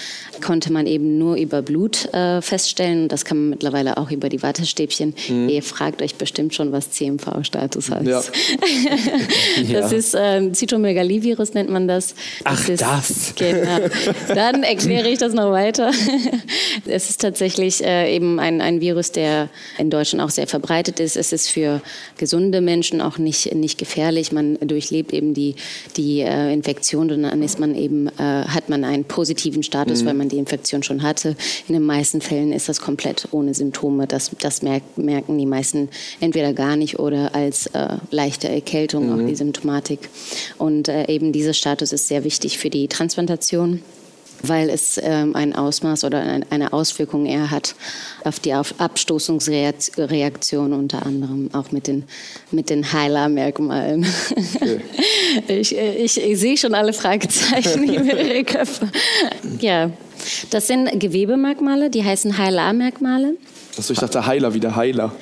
konnte 0.45 0.73
man 0.73 0.87
eben 0.87 1.19
nur 1.19 1.35
über 1.35 1.63
Blut 1.63 2.05
äh, 2.15 2.41
feststellen. 2.41 3.09
Das 3.09 3.25
kann 3.25 3.37
man 3.37 3.51
mittlerweile 3.51 3.97
auch 3.97 4.13
über 4.13 4.29
die 4.29 4.45
Wattestäbchen. 4.45 5.15
Mhm. 5.29 5.49
Ihr 5.49 5.65
fragt 5.65 6.03
euch 6.03 6.15
bestimmt 6.15 6.55
schon, 6.55 6.71
was 6.71 6.93
CMV-Status 6.93 7.91
heißt. 7.91 8.07
Ja. 8.07 8.23
das 9.73 9.93
ja. 9.93 9.99
ist 9.99 10.15
äh, 10.15 10.53
Zytomegalivirus, 10.53 11.55
nennt 11.55 11.71
man 11.71 11.89
das. 11.89 12.15
Ach, 12.45 12.69
ist, 12.69 12.83
das. 12.83 13.35
Genau. 13.37 13.79
Dann 14.29 14.63
erkläre 14.63 15.09
ich 15.09 15.19
das 15.19 15.35
noch 15.35 15.51
weiter. 15.51 15.91
es 16.87 17.11
ist 17.11 17.21
tatsächlich 17.21 17.85
äh, 17.85 18.15
eben 18.15 18.39
ein, 18.39 18.61
ein 18.61 18.81
Virus, 18.81 19.13
der 19.13 19.49
in 19.79 19.91
Deutschland 19.91 20.23
auch 20.23 20.31
sehr 20.31 20.47
verbreitet 20.47 21.01
ist. 21.01 21.17
Es 21.17 21.33
ist 21.33 21.49
für 21.49 21.81
gesunde 22.17 22.61
Menschen 22.61 23.01
auch 23.01 23.19
nicht, 23.19 23.55
nicht 23.55 23.79
gefährlich. 23.79 24.33
Man 24.33 24.59
durchlebt 24.61 25.13
eben 25.13 25.35
die, 25.35 25.55
die 25.97 26.21
äh, 26.21 26.53
Infektion 26.53 27.11
und 27.11 27.23
dann 27.23 27.43
ist 27.43 27.59
man 27.59 27.75
eben, 27.75 28.09
äh, 28.09 28.13
hat 28.19 28.69
man 28.69 28.85
einen 28.85 29.05
positiven 29.05 29.63
Status, 29.63 30.03
mhm. 30.03 30.07
weil 30.07 30.15
man 30.15 30.29
die 30.29 30.39
Infektion 30.39 30.83
schon 30.83 31.03
hatte. 31.03 31.37
In 31.69 31.75
den 31.75 31.85
meisten 31.85 32.21
Fällen 32.21 32.53
ist 32.53 32.69
das 32.69 32.81
komplett 32.81 33.29
ohne 33.31 33.55
Symptome. 33.55 34.07
Das, 34.07 34.31
das 34.41 34.63
merken 34.63 35.39
die 35.39 35.47
meisten 35.47 35.89
entweder 36.21 36.53
gar 36.53 36.77
nicht 36.77 36.99
oder 36.99 37.35
als 37.35 37.67
äh, 37.67 37.97
leichte 38.11 38.49
Erkältung, 38.49 38.82
mhm. 39.07 39.13
auch 39.13 39.27
die 39.27 39.35
Symptomatik. 39.35 40.11
Und 40.59 40.89
äh, 40.89 41.07
eben 41.09 41.33
dieser 41.33 41.55
Status 41.55 41.93
ist 41.93 42.09
sehr 42.09 42.25
wichtig 42.25 42.59
für 42.59 42.71
die 42.71 42.89
Transplantation. 42.89 43.83
weil 44.45 44.71
es 44.71 45.01
ähm, 45.01 45.37
ein 45.37 45.55
Ausmaß 45.55 46.03
oder 46.03 46.21
eine 46.51 46.73
Auswirkung 46.73 47.27
eher 47.27 47.53
hat 47.53 47.77
auf 48.25 48.41
die 48.41 48.53
Abstoßungsreaktion 48.53 50.73
unter 50.73 51.07
anderem, 51.07 51.51
auch 51.53 51.71
mit 51.71 51.87
den, 51.87 52.03
mit 52.51 52.69
den 52.69 52.93
Heiler-Merkmalen. 52.93 54.05
Okay. 54.57 54.81
Ich, 55.49 55.75
ich, 55.75 56.21
ich, 56.21 56.39
sehe 56.39 56.59
schon 56.59 56.75
alle 56.75 56.93
Fragezeichen 56.93 57.85
in 57.85 58.07
ihre 58.07 58.45
Köpfe. 58.45 58.91
Ja, 59.61 59.91
das 60.51 60.67
sind 60.67 61.01
Gewebemerkmale, 61.01 61.89
die 61.89 62.05
heißen 62.05 62.37
Heiler-Merkmale. 62.37 63.39
Achso, 63.77 63.93
ich 63.93 63.99
dachte 63.99 64.27
Heiler 64.27 64.53
wie 64.53 64.61
der 64.61 64.77
Heiler. 64.77 65.13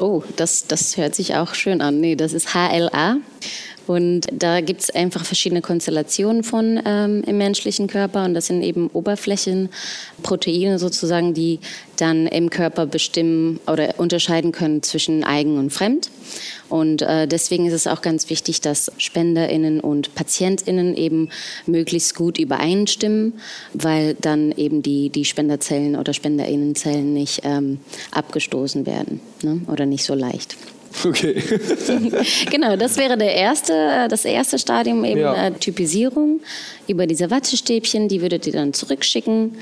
Oh, 0.00 0.22
das, 0.36 0.66
das 0.66 0.96
hört 0.96 1.14
sich 1.14 1.36
auch 1.36 1.54
schön 1.54 1.80
an. 1.80 2.00
Nee, 2.00 2.16
das 2.16 2.32
ist 2.32 2.54
HLA. 2.54 3.18
Und 3.90 4.28
da 4.32 4.60
gibt 4.60 4.82
es 4.82 4.90
einfach 4.90 5.24
verschiedene 5.24 5.62
Konstellationen 5.62 6.44
von 6.44 6.80
ähm, 6.84 7.24
im 7.26 7.38
menschlichen 7.38 7.88
Körper. 7.88 8.24
Und 8.24 8.34
das 8.34 8.46
sind 8.46 8.62
eben 8.62 8.86
Oberflächenproteine 8.86 10.78
sozusagen, 10.78 11.34
die 11.34 11.58
dann 11.96 12.28
im 12.28 12.50
Körper 12.50 12.86
bestimmen 12.86 13.58
oder 13.66 13.98
unterscheiden 13.98 14.52
können 14.52 14.84
zwischen 14.84 15.24
eigen 15.24 15.58
und 15.58 15.72
fremd. 15.72 16.08
Und 16.68 17.02
äh, 17.02 17.26
deswegen 17.26 17.66
ist 17.66 17.72
es 17.72 17.88
auch 17.88 18.00
ganz 18.00 18.30
wichtig, 18.30 18.60
dass 18.60 18.92
SpenderInnen 18.96 19.80
und 19.80 20.14
PatientInnen 20.14 20.94
eben 20.94 21.28
möglichst 21.66 22.14
gut 22.14 22.38
übereinstimmen, 22.38 23.40
weil 23.74 24.14
dann 24.14 24.52
eben 24.52 24.82
die, 24.84 25.10
die 25.10 25.24
Spenderzellen 25.24 25.96
oder 25.96 26.14
SpenderInnenzellen 26.14 27.12
nicht 27.12 27.40
ähm, 27.42 27.80
abgestoßen 28.12 28.86
werden 28.86 29.20
ne? 29.42 29.62
oder 29.66 29.84
nicht 29.84 30.04
so 30.04 30.14
leicht. 30.14 30.56
Okay. 31.04 31.40
genau, 32.50 32.76
das 32.76 32.96
wäre 32.96 33.16
der 33.16 33.34
erste, 33.34 33.72
äh, 33.72 34.08
das 34.08 34.24
erste 34.24 34.58
Stadium 34.58 35.04
eben 35.04 35.20
ja. 35.20 35.46
äh, 35.46 35.52
Typisierung 35.52 36.40
über 36.88 37.06
diese 37.06 37.30
Wattestäbchen. 37.30 38.08
Die 38.08 38.20
würdet 38.20 38.46
ihr 38.46 38.52
dann 38.52 38.72
zurückschicken 38.72 39.56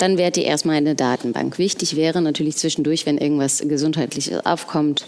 dann 0.00 0.16
wärt 0.16 0.36
ihr 0.38 0.44
erstmal 0.44 0.78
in 0.78 0.86
der 0.86 0.94
Datenbank. 0.94 1.58
Wichtig 1.58 1.94
wäre 1.94 2.22
natürlich 2.22 2.56
zwischendurch, 2.56 3.04
wenn 3.04 3.18
irgendwas 3.18 3.62
Gesundheitliches 3.66 4.44
aufkommt, 4.46 5.06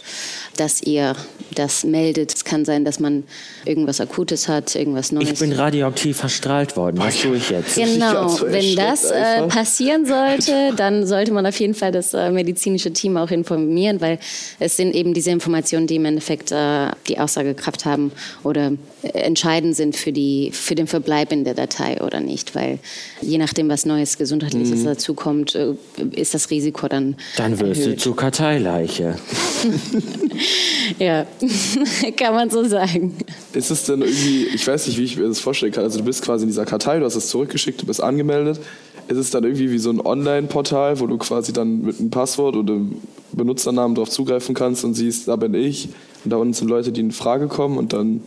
dass 0.57 0.83
ihr 0.83 1.17
das 1.55 1.85
meldet. 1.85 2.35
Es 2.35 2.45
kann 2.45 2.65
sein, 2.67 2.85
dass 2.85 3.01
man 3.01 3.25
irgendwas 3.65 4.01
Akutes 4.01 4.49
hat, 4.49 4.75
irgendwas 4.75 5.11
Neues. 5.11 5.33
Ich 5.33 5.39
bin 5.39 5.53
radioaktiv 5.53 6.19
verstrahlt 6.19 6.77
worden. 6.77 6.99
Was 6.99 7.21
tue 7.21 7.37
ich 7.37 7.49
jetzt? 7.49 7.77
Genau, 7.77 8.39
wenn 8.43 8.77
das 8.77 9.11
äh, 9.11 9.47
passieren 9.49 10.05
sollte, 10.05 10.73
dann 10.77 11.07
sollte 11.07 11.33
man 11.33 11.47
auf 11.47 11.59
jeden 11.59 11.75
Fall 11.75 11.91
das 11.91 12.13
äh, 12.13 12.31
medizinische 12.31 12.93
Team 12.93 13.17
auch 13.17 13.31
informieren, 13.31 14.01
weil 14.01 14.19
es 14.59 14.77
sind 14.77 14.95
eben 14.95 15.15
diese 15.15 15.31
Informationen, 15.31 15.87
die 15.87 15.97
im 15.97 16.05
Endeffekt 16.05 16.53
äh, 16.53 16.89
die 17.09 17.19
Aussagekraft 17.19 17.87
haben 17.87 18.13
oder 18.45 18.73
entscheidend 19.03 19.75
sind 19.75 19.97
für, 19.97 20.13
die, 20.13 20.51
für 20.53 20.75
den 20.75 20.87
Verbleib 20.87 21.33
in 21.33 21.45
der 21.45 21.55
Datei 21.55 22.01
oder 22.01 22.21
nicht. 22.21 22.55
Weil 22.55 22.79
je 23.21 23.39
nachdem, 23.39 23.69
was 23.69 23.87
Neues 23.87 24.19
Gesundheitliches 24.19 24.82
mhm. 24.83 24.87
dazu 24.87 25.15
kommt, 25.15 25.55
äh, 25.55 25.75
ist 26.13 26.35
das 26.35 26.51
Risiko 26.51 26.89
dann. 26.89 27.17
Dann 27.37 27.59
wirst 27.59 27.83
erhöht. 27.83 27.97
du 27.97 28.01
zur 28.01 28.17
Karteileiche. 28.17 29.17
ja, 30.99 31.27
kann 32.17 32.35
man 32.35 32.51
so 32.51 32.65
sagen. 32.65 33.17
Ist 33.53 33.71
es 33.71 33.85
denn 33.85 34.03
irgendwie, 34.03 34.47
ich 34.55 34.67
weiß 34.67 34.87
nicht, 34.87 34.99
wie 34.99 35.05
ich 35.05 35.17
mir 35.17 35.29
das 35.29 35.41
vorstellen 35.41 35.73
kann. 35.73 35.85
Also, 35.85 35.99
du 35.99 36.05
bist 36.05 36.23
quasi 36.23 36.45
in 36.45 36.49
dieser 36.49 36.65
Kartei, 36.65 36.99
du 36.99 37.05
hast 37.05 37.17
es 37.17 37.29
zurückgeschickt, 37.29 37.83
du 37.83 37.87
bist 37.87 38.03
angemeldet. 38.03 38.61
Ist 39.09 39.19
es 39.19 39.31
dann 39.31 39.45
irgendwie 39.45 39.71
wie 39.71 39.79
so 39.79 39.91
ein 39.91 40.01
Online-Portal, 40.01 41.01
wo 41.01 41.07
du 41.07 41.19
quasi 41.19 41.53
dann 41.53 41.83
mit 41.83 41.99
einem 41.99 42.11
Passwort 42.11 42.57
oder 42.57 42.75
einem 42.75 43.01
Benutzernamen 43.33 43.95
darauf 43.95 44.11
zugreifen 44.11 44.55
kannst 44.55 44.85
und 44.85 44.95
siehst, 44.95 45.29
da 45.29 45.37
bin 45.37 45.55
ich 45.55 45.89
und 46.25 46.31
da 46.33 46.37
unten 46.37 46.55
sind 46.55 46.69
Leute, 46.69 46.93
die 46.93 47.01
in 47.01 47.11
Frage 47.11 47.49
kommen 47.49 47.79
und 47.79 47.93
dann 47.93 48.23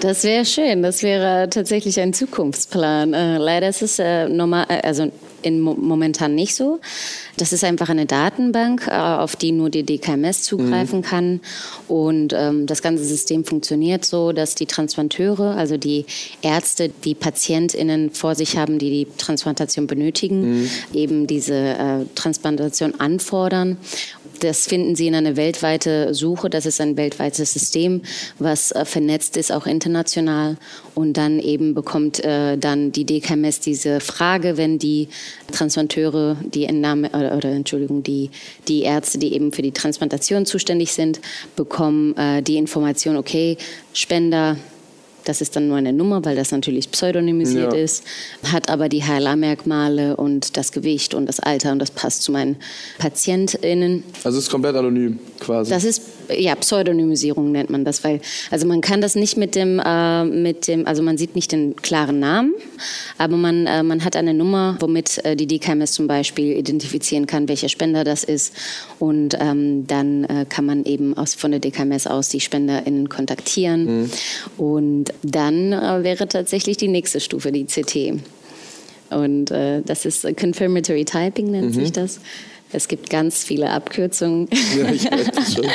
das 0.00 0.22
wäre 0.24 0.44
schön. 0.44 0.82
Das 0.82 1.02
wäre 1.02 1.48
tatsächlich 1.50 1.98
ein 2.00 2.12
Zukunftsplan. 2.12 3.14
Äh, 3.14 3.38
leider 3.38 3.68
ist 3.68 3.82
es 3.82 3.98
äh, 3.98 4.28
normal, 4.28 4.66
äh, 4.68 4.80
also 4.86 5.10
in, 5.42 5.60
momentan 5.60 6.34
nicht 6.34 6.54
so. 6.54 6.80
Das 7.36 7.52
ist 7.52 7.64
einfach 7.64 7.88
eine 7.88 8.06
Datenbank, 8.06 8.86
äh, 8.88 8.92
auf 8.92 9.36
die 9.36 9.52
nur 9.52 9.70
die 9.70 9.82
DKMS 9.84 10.42
zugreifen 10.42 11.00
mhm. 11.00 11.02
kann. 11.02 11.40
Und 11.86 12.32
ähm, 12.36 12.66
das 12.66 12.82
ganze 12.82 13.04
System 13.04 13.44
funktioniert 13.44 14.04
so, 14.04 14.32
dass 14.32 14.54
die 14.54 14.66
Transplanteure, 14.66 15.56
also 15.56 15.76
die 15.76 16.06
Ärzte, 16.42 16.88
die 16.88 17.14
PatientInnen 17.14 18.10
vor 18.10 18.34
sich 18.34 18.56
haben, 18.56 18.78
die 18.78 18.90
die 18.90 19.08
Transplantation 19.16 19.86
benötigen, 19.86 20.62
mhm. 20.62 20.70
eben 20.92 21.26
diese 21.26 21.54
äh, 21.54 22.04
Transplantation 22.14 22.98
anfordern 22.98 23.78
das 24.40 24.66
finden 24.66 24.94
Sie 24.94 25.06
in 25.06 25.14
einer 25.14 25.36
weltweiten 25.36 26.14
Suche. 26.14 26.50
Das 26.50 26.66
ist 26.66 26.80
ein 26.80 26.96
weltweites 26.96 27.52
System, 27.52 28.02
was 28.38 28.72
äh, 28.72 28.84
vernetzt 28.84 29.36
ist, 29.36 29.52
auch 29.52 29.66
international. 29.66 30.56
Und 30.98 31.16
dann 31.16 31.38
eben 31.38 31.74
bekommt 31.74 32.24
äh, 32.24 32.58
dann 32.58 32.90
die 32.90 33.04
DKMS 33.04 33.60
diese 33.60 34.00
Frage, 34.00 34.56
wenn 34.56 34.80
die 34.80 35.06
Transplanteure, 35.52 36.36
die 36.42 36.64
Entnahme, 36.64 37.08
oder, 37.10 37.36
oder 37.36 37.50
Entschuldigung, 37.50 38.02
die, 38.02 38.30
die 38.66 38.82
Ärzte, 38.82 39.18
die 39.18 39.32
eben 39.32 39.52
für 39.52 39.62
die 39.62 39.70
Transplantation 39.70 40.44
zuständig 40.44 40.92
sind, 40.92 41.20
bekommen 41.54 42.16
äh, 42.16 42.42
die 42.42 42.56
Information, 42.56 43.16
okay, 43.16 43.58
Spender, 43.92 44.56
das 45.24 45.40
ist 45.40 45.54
dann 45.54 45.68
nur 45.68 45.76
eine 45.76 45.92
Nummer, 45.92 46.24
weil 46.24 46.34
das 46.34 46.50
natürlich 46.50 46.90
pseudonymisiert 46.90 47.74
ja. 47.74 47.78
ist, 47.78 48.02
hat 48.42 48.68
aber 48.68 48.88
die 48.88 49.04
HLA-Merkmale 49.04 50.16
und 50.16 50.56
das 50.56 50.72
Gewicht 50.72 51.14
und 51.14 51.26
das 51.26 51.38
Alter 51.38 51.70
und 51.70 51.78
das 51.78 51.92
passt 51.92 52.24
zu 52.24 52.32
meinen 52.32 52.56
PatientInnen. 52.98 54.02
Also 54.24 54.38
es 54.38 54.46
ist 54.46 54.50
komplett 54.50 54.74
anonym 54.74 55.20
quasi. 55.38 55.70
Das 55.70 55.84
ist 55.84 56.02
ja, 56.36 56.54
Pseudonymisierung 56.54 57.52
nennt 57.52 57.70
man 57.70 57.84
das, 57.84 58.04
weil 58.04 58.20
also 58.50 58.66
man 58.66 58.80
kann 58.80 59.00
das 59.00 59.14
nicht 59.14 59.36
mit 59.36 59.54
dem, 59.54 59.80
äh, 59.84 60.24
mit 60.24 60.68
dem, 60.68 60.86
also 60.86 61.02
man 61.02 61.18
sieht 61.18 61.34
nicht 61.34 61.52
den 61.52 61.76
klaren 61.76 62.18
Namen, 62.18 62.54
aber 63.16 63.36
man, 63.36 63.66
äh, 63.66 63.82
man 63.82 64.04
hat 64.04 64.16
eine 64.16 64.34
Nummer, 64.34 64.76
womit 64.80 65.24
äh, 65.24 65.36
die 65.36 65.46
DKMS 65.46 65.92
zum 65.92 66.06
Beispiel 66.06 66.56
identifizieren 66.56 67.26
kann, 67.26 67.48
welcher 67.48 67.68
Spender 67.68 68.04
das 68.04 68.24
ist 68.24 68.54
und 68.98 69.36
ähm, 69.40 69.86
dann 69.86 70.24
äh, 70.24 70.46
kann 70.48 70.66
man 70.66 70.84
eben 70.84 71.16
aus, 71.16 71.34
von 71.34 71.50
der 71.50 71.60
DKMS 71.60 72.06
aus 72.06 72.28
die 72.28 72.40
SpenderInnen 72.40 73.08
kontaktieren 73.08 74.02
mhm. 74.02 74.10
und 74.56 75.04
dann 75.22 75.72
äh, 75.72 76.02
wäre 76.02 76.28
tatsächlich 76.28 76.76
die 76.76 76.88
nächste 76.88 77.20
Stufe 77.20 77.52
die 77.52 77.64
CT. 77.64 78.22
Und 79.10 79.50
äh, 79.50 79.82
das 79.82 80.04
ist 80.04 80.26
Confirmatory 80.38 81.04
Typing 81.04 81.50
nennt 81.50 81.74
mhm. 81.74 81.80
sich 81.80 81.92
das. 81.92 82.20
Es 82.72 82.88
gibt 82.88 83.08
ganz 83.08 83.44
viele 83.44 83.70
Abkürzungen. 83.70 84.48
Ja, 84.76 84.90
ich 84.90 85.04
weiß 85.10 85.54
schon. 85.54 85.66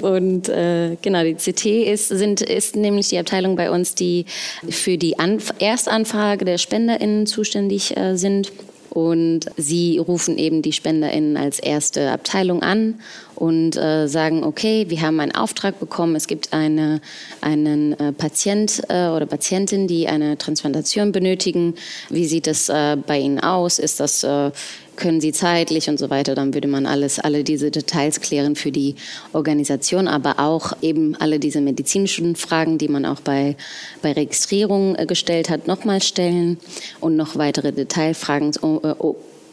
Und 0.00 0.48
äh, 0.48 0.96
genau, 1.00 1.22
die 1.22 1.34
CT 1.34 1.66
ist, 1.66 2.08
sind, 2.08 2.40
ist 2.40 2.76
nämlich 2.76 3.08
die 3.08 3.18
Abteilung 3.18 3.56
bei 3.56 3.70
uns, 3.70 3.94
die 3.94 4.26
für 4.68 4.98
die 4.98 5.18
Anf 5.18 5.52
Erstanfrage 5.58 6.44
der 6.44 6.58
SpenderInnen 6.58 7.26
zuständig 7.26 7.96
äh, 7.96 8.16
sind. 8.16 8.52
Und 8.90 9.40
sie 9.56 9.98
rufen 9.98 10.38
eben 10.38 10.62
die 10.62 10.72
SpenderInnen 10.72 11.36
als 11.36 11.58
erste 11.58 12.10
Abteilung 12.10 12.62
an 12.62 13.00
und 13.36 13.76
äh, 13.76 14.08
sagen, 14.08 14.42
okay, 14.44 14.86
wir 14.88 15.02
haben 15.02 15.20
einen 15.20 15.34
Auftrag 15.34 15.78
bekommen, 15.78 16.16
es 16.16 16.26
gibt 16.26 16.52
eine, 16.52 17.00
einen 17.40 17.92
äh, 17.98 18.12
Patient 18.12 18.82
äh, 18.88 19.08
oder 19.08 19.26
Patientin, 19.26 19.86
die 19.86 20.08
eine 20.08 20.38
Transplantation 20.38 21.12
benötigen. 21.12 21.74
Wie 22.10 22.26
sieht 22.26 22.46
es 22.46 22.68
äh, 22.68 22.96
bei 22.96 23.18
Ihnen 23.18 23.38
aus? 23.40 23.78
Ist 23.78 24.00
das 24.00 24.24
äh, 24.24 24.50
können 24.96 25.20
sie 25.20 25.32
zeitlich 25.32 25.88
und 25.88 25.98
so 25.98 26.10
weiter, 26.10 26.34
dann 26.34 26.54
würde 26.54 26.68
man 26.68 26.86
alles, 26.86 27.20
alle 27.20 27.44
diese 27.44 27.70
Details 27.70 28.20
klären 28.20 28.56
für 28.56 28.72
die 28.72 28.96
Organisation, 29.32 30.08
aber 30.08 30.40
auch 30.40 30.72
eben 30.82 31.14
alle 31.16 31.38
diese 31.38 31.60
medizinischen 31.60 32.34
Fragen, 32.34 32.78
die 32.78 32.88
man 32.88 33.04
auch 33.04 33.20
bei, 33.20 33.56
bei 34.02 34.12
Registrierung 34.12 34.96
äh, 34.96 35.06
gestellt 35.06 35.50
hat, 35.50 35.68
nochmal 35.68 36.02
stellen 36.02 36.58
und 37.00 37.16
noch 37.16 37.36
weitere 37.36 37.72
Detailfragen, 37.72 38.52
äh, 38.82 38.94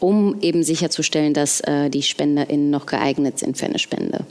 um 0.04 0.36
eben 0.42 0.62
sicherzustellen, 0.62 1.32
dass 1.32 1.60
äh, 1.60 1.88
die 1.88 2.02
SpenderInnen 2.02 2.70
noch 2.70 2.86
geeignet 2.86 3.38
sind 3.38 3.56
für 3.56 3.66
eine 3.66 3.78
Spende. 3.78 4.26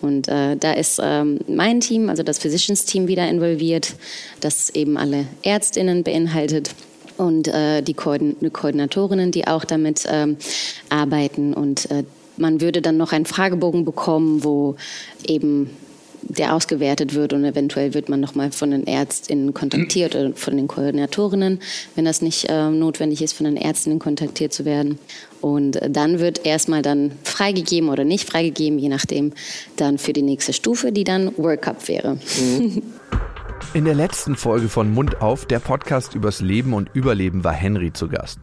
Und 0.00 0.28
äh, 0.28 0.56
da 0.56 0.72
ist 0.72 1.00
ähm, 1.02 1.40
mein 1.46 1.80
Team, 1.80 2.08
also 2.08 2.22
das 2.22 2.38
Physicians-Team, 2.38 3.06
wieder 3.06 3.28
involviert, 3.28 3.94
das 4.40 4.70
eben 4.70 4.96
alle 4.96 5.26
ÄrztInnen 5.42 6.04
beinhaltet 6.04 6.74
und 7.16 7.48
äh, 7.48 7.82
die 7.82 7.94
Koordinatorinnen, 7.94 9.30
die 9.30 9.46
auch 9.46 9.64
damit 9.64 10.06
ähm, 10.08 10.36
arbeiten. 10.88 11.54
Und 11.54 11.90
äh, 11.90 12.04
man 12.36 12.60
würde 12.60 12.82
dann 12.82 12.96
noch 12.96 13.12
einen 13.12 13.26
Fragebogen 13.26 13.84
bekommen, 13.84 14.42
wo 14.42 14.76
eben 15.26 15.70
der 16.28 16.54
ausgewertet 16.54 17.14
wird 17.14 17.32
und 17.32 17.44
eventuell 17.44 17.94
wird 17.94 18.08
man 18.08 18.20
nochmal 18.20 18.50
von 18.52 18.70
den 18.70 18.86
Ärztinnen 18.86 19.54
kontaktiert 19.54 20.14
oder 20.14 20.32
von 20.34 20.56
den 20.56 20.68
Koordinatorinnen, 20.68 21.60
wenn 21.94 22.04
das 22.04 22.22
nicht 22.22 22.48
äh, 22.48 22.70
notwendig 22.70 23.22
ist, 23.22 23.34
von 23.34 23.44
den 23.44 23.56
Ärztinnen 23.56 23.98
kontaktiert 23.98 24.52
zu 24.52 24.64
werden. 24.64 24.98
Und 25.40 25.76
äh, 25.76 25.90
dann 25.90 26.18
wird 26.18 26.44
erstmal 26.46 26.82
dann 26.82 27.12
freigegeben 27.22 27.88
oder 27.88 28.04
nicht 28.04 28.28
freigegeben, 28.28 28.78
je 28.78 28.88
nachdem, 28.88 29.32
dann 29.76 29.98
für 29.98 30.12
die 30.12 30.22
nächste 30.22 30.52
Stufe, 30.52 30.92
die 30.92 31.04
dann 31.04 31.32
Workup 31.36 31.88
wäre. 31.88 32.18
Mhm. 32.38 32.82
In 33.72 33.84
der 33.84 33.94
letzten 33.94 34.36
Folge 34.36 34.68
von 34.68 34.92
Mund 34.92 35.20
auf, 35.20 35.46
der 35.46 35.58
Podcast 35.58 36.14
übers 36.14 36.40
Leben 36.40 36.74
und 36.74 36.90
Überleben, 36.94 37.44
war 37.44 37.52
Henry 37.52 37.92
zu 37.92 38.08
Gast. 38.08 38.40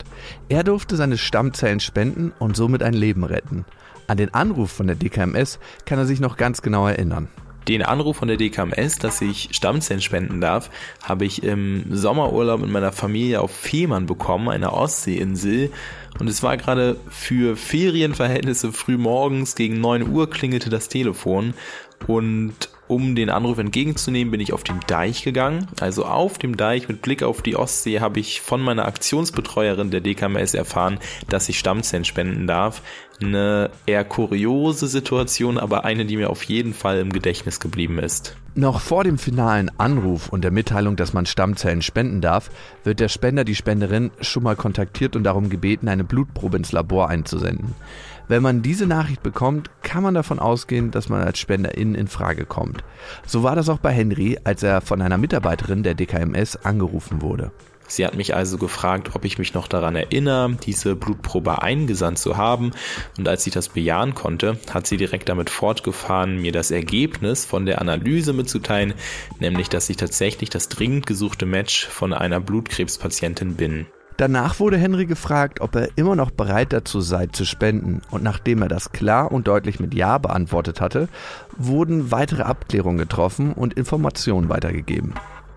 Er 0.49 0.63
durfte 0.63 0.95
seine 0.95 1.17
Stammzellen 1.17 1.79
spenden 1.79 2.33
und 2.39 2.55
somit 2.55 2.83
ein 2.83 2.93
Leben 2.93 3.23
retten. 3.23 3.65
An 4.07 4.17
den 4.17 4.33
Anruf 4.33 4.71
von 4.71 4.87
der 4.87 4.97
DKMS 4.97 5.59
kann 5.85 5.99
er 5.99 6.05
sich 6.05 6.19
noch 6.19 6.35
ganz 6.35 6.61
genau 6.61 6.85
erinnern. 6.87 7.29
Den 7.67 7.83
Anruf 7.83 8.17
von 8.17 8.27
der 8.27 8.37
DKMS, 8.37 8.97
dass 8.97 9.21
ich 9.21 9.49
Stammzellen 9.51 10.01
spenden 10.01 10.41
darf, 10.41 10.69
habe 11.03 11.25
ich 11.25 11.43
im 11.43 11.85
Sommerurlaub 11.89 12.61
mit 12.61 12.71
meiner 12.71 12.91
Familie 12.91 13.41
auf 13.41 13.51
Fehmarn 13.51 14.07
bekommen, 14.07 14.49
einer 14.49 14.73
Ostseeinsel. 14.73 15.71
Und 16.19 16.27
es 16.27 16.41
war 16.41 16.57
gerade 16.57 16.97
für 17.09 17.55
Ferienverhältnisse 17.55 18.71
früh 18.71 18.97
morgens 18.97 19.55
gegen 19.55 19.79
9 19.79 20.09
Uhr 20.09 20.29
klingelte 20.29 20.69
das 20.69 20.89
Telefon 20.89 21.53
und 22.07 22.69
um 22.91 23.15
den 23.15 23.29
Anruf 23.29 23.57
entgegenzunehmen, 23.57 24.31
bin 24.31 24.41
ich 24.41 24.51
auf 24.51 24.63
den 24.63 24.81
Deich 24.85 25.23
gegangen. 25.23 25.67
Also 25.79 26.03
auf 26.03 26.37
dem 26.37 26.57
Deich 26.57 26.89
mit 26.89 27.01
Blick 27.01 27.23
auf 27.23 27.41
die 27.41 27.55
Ostsee 27.55 28.01
habe 28.01 28.19
ich 28.19 28.41
von 28.41 28.61
meiner 28.61 28.85
Aktionsbetreuerin 28.85 29.91
der 29.91 30.01
DKMS 30.01 30.53
erfahren, 30.53 30.99
dass 31.29 31.47
ich 31.47 31.57
Stammzellen 31.57 32.03
spenden 32.03 32.47
darf. 32.47 32.81
Eine 33.21 33.69
eher 33.85 34.03
kuriose 34.03 34.87
Situation, 34.87 35.57
aber 35.57 35.85
eine, 35.85 36.05
die 36.05 36.17
mir 36.17 36.29
auf 36.29 36.43
jeden 36.43 36.73
Fall 36.73 36.99
im 36.99 37.13
Gedächtnis 37.13 37.61
geblieben 37.61 37.97
ist. 37.97 38.35
Noch 38.55 38.81
vor 38.81 39.05
dem 39.05 39.17
finalen 39.17 39.71
Anruf 39.79 40.27
und 40.27 40.43
der 40.43 40.51
Mitteilung, 40.51 40.97
dass 40.97 41.13
man 41.13 41.25
Stammzellen 41.25 41.81
spenden 41.81 42.19
darf, 42.19 42.51
wird 42.83 42.99
der 42.99 43.07
Spender, 43.07 43.45
die 43.45 43.55
Spenderin 43.55 44.11
schon 44.19 44.43
mal 44.43 44.57
kontaktiert 44.57 45.15
und 45.15 45.23
darum 45.23 45.49
gebeten, 45.49 45.87
eine 45.87 46.03
Blutprobe 46.03 46.57
ins 46.57 46.73
Labor 46.73 47.07
einzusenden. 47.07 47.73
Wenn 48.31 48.43
man 48.43 48.61
diese 48.61 48.87
Nachricht 48.87 49.23
bekommt, 49.23 49.69
kann 49.83 50.03
man 50.03 50.13
davon 50.13 50.39
ausgehen, 50.39 50.89
dass 50.89 51.09
man 51.09 51.21
als 51.21 51.37
Spenderin 51.37 51.95
in 51.95 52.07
Frage 52.07 52.45
kommt. 52.45 52.81
So 53.27 53.43
war 53.43 53.57
das 53.57 53.67
auch 53.67 53.79
bei 53.79 53.91
Henry, 53.91 54.39
als 54.45 54.63
er 54.63 54.79
von 54.79 55.01
einer 55.01 55.17
Mitarbeiterin 55.17 55.83
der 55.83 55.95
DKMS 55.95 56.55
angerufen 56.55 57.21
wurde. 57.21 57.51
Sie 57.87 58.05
hat 58.05 58.15
mich 58.15 58.33
also 58.33 58.57
gefragt, 58.57 59.11
ob 59.15 59.25
ich 59.25 59.37
mich 59.37 59.53
noch 59.53 59.67
daran 59.67 59.97
erinnere, 59.97 60.55
diese 60.65 60.95
Blutprobe 60.95 61.61
eingesandt 61.61 62.19
zu 62.19 62.37
haben. 62.37 62.71
Und 63.17 63.27
als 63.27 63.45
ich 63.47 63.53
das 63.53 63.67
bejahen 63.67 64.15
konnte, 64.15 64.57
hat 64.73 64.87
sie 64.87 64.95
direkt 64.95 65.27
damit 65.27 65.49
fortgefahren, 65.49 66.41
mir 66.41 66.53
das 66.53 66.71
Ergebnis 66.71 67.43
von 67.43 67.65
der 67.65 67.81
Analyse 67.81 68.31
mitzuteilen, 68.31 68.93
nämlich 69.41 69.67
dass 69.67 69.89
ich 69.89 69.97
tatsächlich 69.97 70.49
das 70.49 70.69
dringend 70.69 71.05
gesuchte 71.05 71.45
Match 71.45 71.85
von 71.85 72.13
einer 72.13 72.39
Blutkrebspatientin 72.39 73.55
bin. 73.55 73.87
Danach 74.21 74.59
wurde 74.59 74.77
Henry 74.77 75.07
gefragt, 75.07 75.61
ob 75.61 75.75
er 75.75 75.89
immer 75.95 76.15
noch 76.15 76.29
bereit 76.29 76.73
dazu 76.73 77.01
sei, 77.01 77.25
zu 77.25 77.43
spenden. 77.43 78.03
Und 78.11 78.21
nachdem 78.21 78.61
er 78.61 78.67
das 78.67 78.91
klar 78.91 79.31
und 79.31 79.47
deutlich 79.47 79.79
mit 79.79 79.95
Ja 79.95 80.19
beantwortet 80.19 80.79
hatte, 80.79 81.09
wurden 81.57 82.11
weitere 82.11 82.43
Abklärungen 82.43 82.99
getroffen 82.99 83.51
und 83.51 83.73
Informationen 83.73 84.47
weitergegeben. 84.47 85.15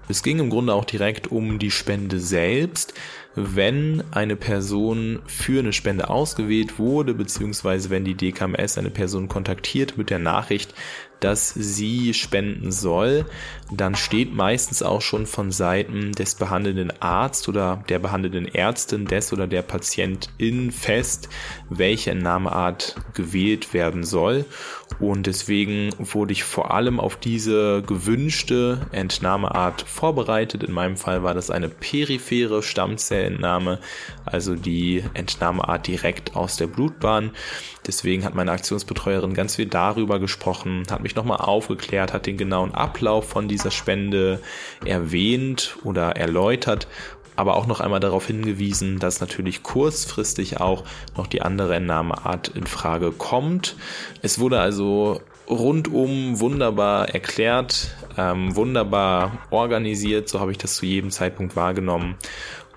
Es 0.09 0.23
ging 0.23 0.39
im 0.39 0.49
Grunde 0.49 0.73
auch 0.73 0.87
direkt 0.87 1.31
um 1.31 1.59
die 1.59 1.71
Spende 1.71 2.19
selbst. 2.19 2.95
Wenn 3.37 4.05
eine 4.13 4.37
Person 4.37 5.21
für 5.27 5.59
eine 5.59 5.73
Spende 5.73 6.09
ausgewählt 6.09 6.79
wurde, 6.79 7.15
beziehungsweise 7.15 7.91
wenn 7.91 8.05
die 8.05 8.15
DKMS 8.15 8.79
eine 8.79 8.91
Person 8.91 9.29
kontaktiert 9.29 9.99
mit 9.99 10.11
der 10.11 10.21
Nachricht, 10.21 10.75
dass 11.25 11.55
sie 11.55 12.13
spenden 12.13 12.71
soll, 12.71 13.25
dann 13.73 13.95
steht 13.95 14.35
meistens 14.35 14.83
auch 14.83 15.01
schon 15.01 15.27
von 15.27 15.53
Seiten 15.53 16.13
des 16.13 16.35
behandelnden 16.35 16.93
Arzt 17.01 17.49
oder 17.49 17.83
der 17.89 17.99
behandelnden 17.99 18.47
Ärztin 18.47 19.07
des 19.07 19.33
oder 19.33 19.47
der 19.47 19.63
Patientin 19.63 20.71
fest, 20.71 21.31
welche 21.71 22.11
Entnahmeart 22.11 22.97
gewählt 23.15 23.73
werden 23.73 24.05
soll. 24.05 24.45
Und 25.01 25.27
deswegen 25.27 25.91
wurde 25.99 26.33
ich 26.33 26.45
vor 26.45 26.73
allem 26.73 27.01
auf 27.01 27.17
diese 27.17 27.83
gewünschte 27.83 28.87
Entnahmeart 28.93 29.83
vorbereitet. 29.83 30.63
In 30.63 30.73
meinem 30.73 30.99
Fall 30.99 31.23
war 31.23 31.33
das 31.33 31.51
eine 31.51 31.71
periphere 31.71 32.63
Stammzellentnahme, 33.25 33.79
also 34.25 34.55
die 34.55 35.03
Entnahmeart 35.15 35.87
direkt 35.87 36.37
aus 36.37 36.57
der 36.57 36.67
Blutbahn. 36.67 37.31
Deswegen 37.87 38.25
hat 38.25 38.35
meine 38.35 38.53
Aktionsbetreuerin 38.53 39.35
ganz 39.35 39.57
viel 39.57 39.67
darüber 39.67 40.19
gesprochen, 40.19 40.85
hat 40.91 41.03
mich 41.03 41.17
nochmal 41.17 41.39
aufgeklärt, 41.39 42.13
hat 42.13 42.27
den 42.27 42.37
genauen 42.37 42.75
Ablauf 42.75 43.29
von 43.29 43.49
dieser 43.49 43.71
Spende 43.71 44.41
erwähnt 44.85 45.77
oder 45.85 46.17
erläutert 46.17 46.87
aber 47.37 47.57
auch 47.57 47.67
noch 47.67 47.81
einmal 47.81 47.99
darauf 47.99 48.29
hingewiesen, 48.29 49.01
dass 49.01 49.21
natürlich 49.21 49.65
kurzfristig 49.65 50.61
auch 50.61 50.85
noch 51.17 51.27
die 51.27 51.43
andere 51.43 51.75
Entnahmeart 51.75 52.47
in 52.47 52.65
Frage 52.65 53.11
kommt. 53.11 53.75
Es 54.23 54.39
wurde 54.39 54.61
also 54.61 55.21
rundum 55.49 56.41
wunderbar 56.41 57.09
erklärt, 57.11 57.95
ähm, 58.17 58.55
wunderbar 58.57 59.39
organisiert, 59.51 60.29
so 60.29 60.41
habe 60.41 60.53
ich 60.53 60.59
das 60.59 60.77
zu 60.77 60.87
jedem 60.87 61.11
Zeitpunkt 61.11 61.57
wahrgenommen. 61.57 62.17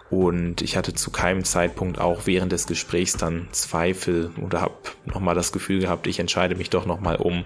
Und 0.09 0.61
ich 0.61 0.77
hatte 0.77 0.93
zu 0.93 1.11
keinem 1.11 1.43
Zeitpunkt 1.43 1.99
auch 1.99 2.25
während 2.25 2.51
des 2.53 2.65
Gesprächs 2.65 3.17
dann 3.17 3.47
Zweifel 3.51 4.31
oder 4.41 4.61
habe 4.61 4.75
nochmal 5.05 5.35
das 5.35 5.51
Gefühl 5.51 5.79
gehabt, 5.79 6.07
ich 6.07 6.19
entscheide 6.19 6.55
mich 6.55 6.69
doch 6.69 6.85
nochmal 6.85 7.17
um, 7.17 7.43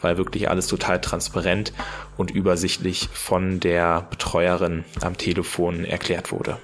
weil 0.00 0.16
wirklich 0.16 0.48
alles 0.48 0.68
total 0.68 1.00
transparent 1.00 1.72
und 2.16 2.30
übersichtlich 2.30 3.08
von 3.12 3.58
der 3.58 4.02
Betreuerin 4.02 4.84
am 5.02 5.16
Telefon 5.16 5.84
erklärt 5.84 6.30
wurde. 6.30 6.58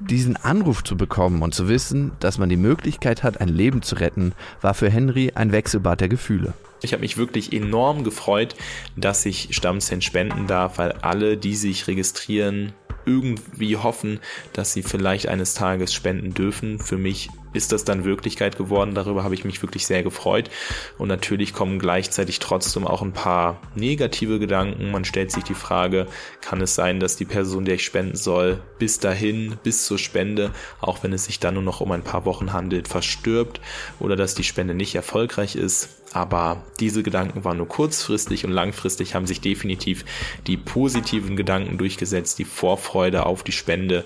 Diesen 0.00 0.36
Anruf 0.36 0.82
zu 0.82 0.96
bekommen 0.96 1.42
und 1.42 1.54
zu 1.54 1.68
wissen, 1.68 2.12
dass 2.18 2.38
man 2.38 2.48
die 2.48 2.56
Möglichkeit 2.56 3.22
hat, 3.22 3.40
ein 3.40 3.48
Leben 3.48 3.82
zu 3.82 3.96
retten, 3.96 4.32
war 4.62 4.72
für 4.72 4.88
Henry 4.88 5.32
ein 5.34 5.52
Wechselbad 5.52 6.00
der 6.00 6.08
Gefühle. 6.08 6.54
Ich 6.82 6.92
habe 6.92 7.00
mich 7.00 7.16
wirklich 7.16 7.52
enorm 7.52 8.04
gefreut, 8.04 8.54
dass 8.96 9.24
ich 9.24 9.48
Stammzellen 9.52 10.02
spenden 10.02 10.46
darf, 10.46 10.78
weil 10.78 10.92
alle, 10.92 11.36
die 11.36 11.54
sich 11.54 11.86
registrieren, 11.86 12.72
irgendwie 13.06 13.76
hoffen, 13.76 14.20
dass 14.52 14.72
sie 14.72 14.82
vielleicht 14.82 15.28
eines 15.28 15.54
Tages 15.54 15.92
spenden 15.92 16.34
dürfen. 16.34 16.78
Für 16.78 16.96
mich 16.96 17.30
ist 17.54 17.72
das 17.72 17.84
dann 17.84 18.04
Wirklichkeit 18.04 18.58
geworden. 18.58 18.94
Darüber 18.94 19.24
habe 19.24 19.34
ich 19.34 19.44
mich 19.44 19.62
wirklich 19.62 19.86
sehr 19.86 20.02
gefreut. 20.02 20.50
Und 20.98 21.08
natürlich 21.08 21.52
kommen 21.52 21.78
gleichzeitig 21.78 22.40
trotzdem 22.40 22.86
auch 22.86 23.00
ein 23.00 23.12
paar 23.12 23.60
negative 23.74 24.38
Gedanken. 24.38 24.90
Man 24.90 25.04
stellt 25.04 25.30
sich 25.30 25.44
die 25.44 25.54
Frage, 25.54 26.06
kann 26.40 26.60
es 26.60 26.74
sein, 26.74 27.00
dass 27.00 27.16
die 27.16 27.24
Person, 27.24 27.64
der 27.64 27.76
ich 27.76 27.84
spenden 27.84 28.16
soll, 28.16 28.60
bis 28.78 28.98
dahin, 28.98 29.56
bis 29.62 29.86
zur 29.86 29.98
Spende, 29.98 30.50
auch 30.80 31.02
wenn 31.02 31.12
es 31.12 31.24
sich 31.24 31.40
dann 31.40 31.54
nur 31.54 31.62
noch 31.62 31.80
um 31.80 31.92
ein 31.92 32.02
paar 32.02 32.24
Wochen 32.24 32.52
handelt, 32.52 32.88
verstirbt 32.88 33.60
oder 34.00 34.16
dass 34.16 34.34
die 34.34 34.44
Spende 34.44 34.74
nicht 34.74 34.94
erfolgreich 34.94 35.56
ist. 35.56 36.03
Aber 36.12 36.62
diese 36.78 37.02
Gedanken 37.02 37.44
waren 37.44 37.56
nur 37.56 37.66
kurzfristig 37.66 38.44
und 38.44 38.52
langfristig 38.52 39.14
haben 39.14 39.26
sich 39.26 39.40
definitiv 39.40 40.04
die 40.46 40.56
positiven 40.56 41.34
Gedanken 41.34 41.76
durchgesetzt, 41.76 42.38
die 42.38 42.44
Vorfreude 42.44 43.26
auf 43.26 43.42
die 43.42 43.52
Spende 43.52 44.04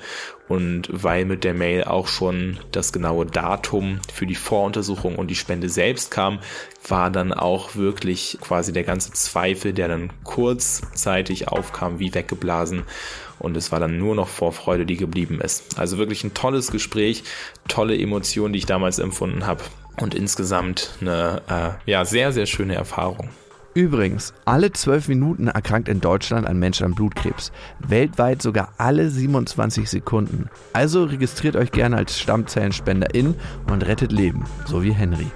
und 0.48 0.88
weil 0.90 1.26
mit 1.26 1.44
der 1.44 1.52
Mail 1.52 1.84
auch 1.84 2.08
schon 2.08 2.58
das 2.72 2.92
genaue 2.92 3.26
Datum 3.26 4.00
für 4.12 4.26
die 4.26 4.34
Voruntersuchung 4.34 5.16
und 5.16 5.28
die 5.28 5.34
Spende 5.34 5.68
selbst 5.68 6.10
kam, 6.10 6.38
war 6.86 7.10
dann 7.10 7.34
auch 7.34 7.76
wirklich 7.76 8.38
quasi 8.40 8.72
der 8.72 8.84
ganze 8.84 9.12
Zweifel, 9.12 9.74
der 9.74 9.88
dann 9.88 10.10
kurzzeitig 10.24 11.48
aufkam, 11.48 11.98
wie 11.98 12.14
weggeblasen. 12.14 12.84
Und 13.38 13.56
es 13.56 13.70
war 13.70 13.78
dann 13.78 13.98
nur 13.98 14.14
noch 14.14 14.28
Vorfreude, 14.28 14.86
die 14.86 14.96
geblieben 14.96 15.40
ist. 15.40 15.78
Also 15.78 15.98
wirklich 15.98 16.24
ein 16.24 16.34
tolles 16.34 16.72
Gespräch, 16.72 17.22
tolle 17.68 17.96
Emotionen, 17.96 18.52
die 18.52 18.58
ich 18.58 18.66
damals 18.66 18.98
empfunden 18.98 19.46
habe. 19.46 19.62
Und 20.00 20.14
insgesamt 20.14 20.90
eine 21.00 21.42
äh, 21.48 21.90
ja, 21.90 22.04
sehr, 22.04 22.32
sehr 22.32 22.46
schöne 22.46 22.74
Erfahrung. 22.74 23.28
Übrigens, 23.74 24.34
alle 24.44 24.72
zwölf 24.72 25.06
Minuten 25.08 25.46
erkrankt 25.46 25.88
in 25.88 26.00
Deutschland 26.00 26.46
ein 26.46 26.58
Mensch 26.58 26.82
an 26.82 26.94
Blutkrebs. 26.94 27.52
Weltweit 27.78 28.42
sogar 28.42 28.72
alle 28.78 29.08
27 29.08 29.88
Sekunden. 29.88 30.50
Also 30.72 31.04
registriert 31.04 31.54
euch 31.54 31.70
gerne 31.70 31.96
als 31.96 32.18
Stammzellenspenderin 32.18 33.36
und 33.70 33.86
rettet 33.86 34.10
Leben, 34.10 34.46
so 34.66 34.82
wie 34.82 34.92
Henry. 34.92 35.30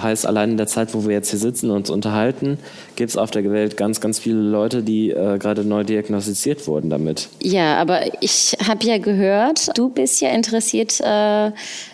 Heißt, 0.00 0.26
allein 0.26 0.52
in 0.52 0.56
der 0.56 0.66
Zeit, 0.66 0.94
wo 0.94 1.04
wir 1.06 1.12
jetzt 1.12 1.30
hier 1.30 1.38
sitzen 1.38 1.70
und 1.70 1.76
uns 1.76 1.90
unterhalten, 1.90 2.58
gibt 2.96 3.10
es 3.10 3.16
auf 3.16 3.30
der 3.30 3.50
Welt 3.50 3.76
ganz, 3.76 4.00
ganz 4.00 4.18
viele 4.18 4.40
Leute, 4.40 4.82
die 4.82 5.10
äh, 5.10 5.38
gerade 5.38 5.64
neu 5.64 5.84
diagnostiziert 5.84 6.66
wurden 6.66 6.90
damit. 6.90 7.28
Ja, 7.42 7.76
aber 7.76 8.00
ich 8.20 8.56
habe 8.66 8.84
ja 8.84 8.98
gehört, 8.98 9.76
du 9.76 9.88
bist 9.88 10.20
ja 10.20 10.30
interessiert 10.30 11.00
äh, 11.00 11.52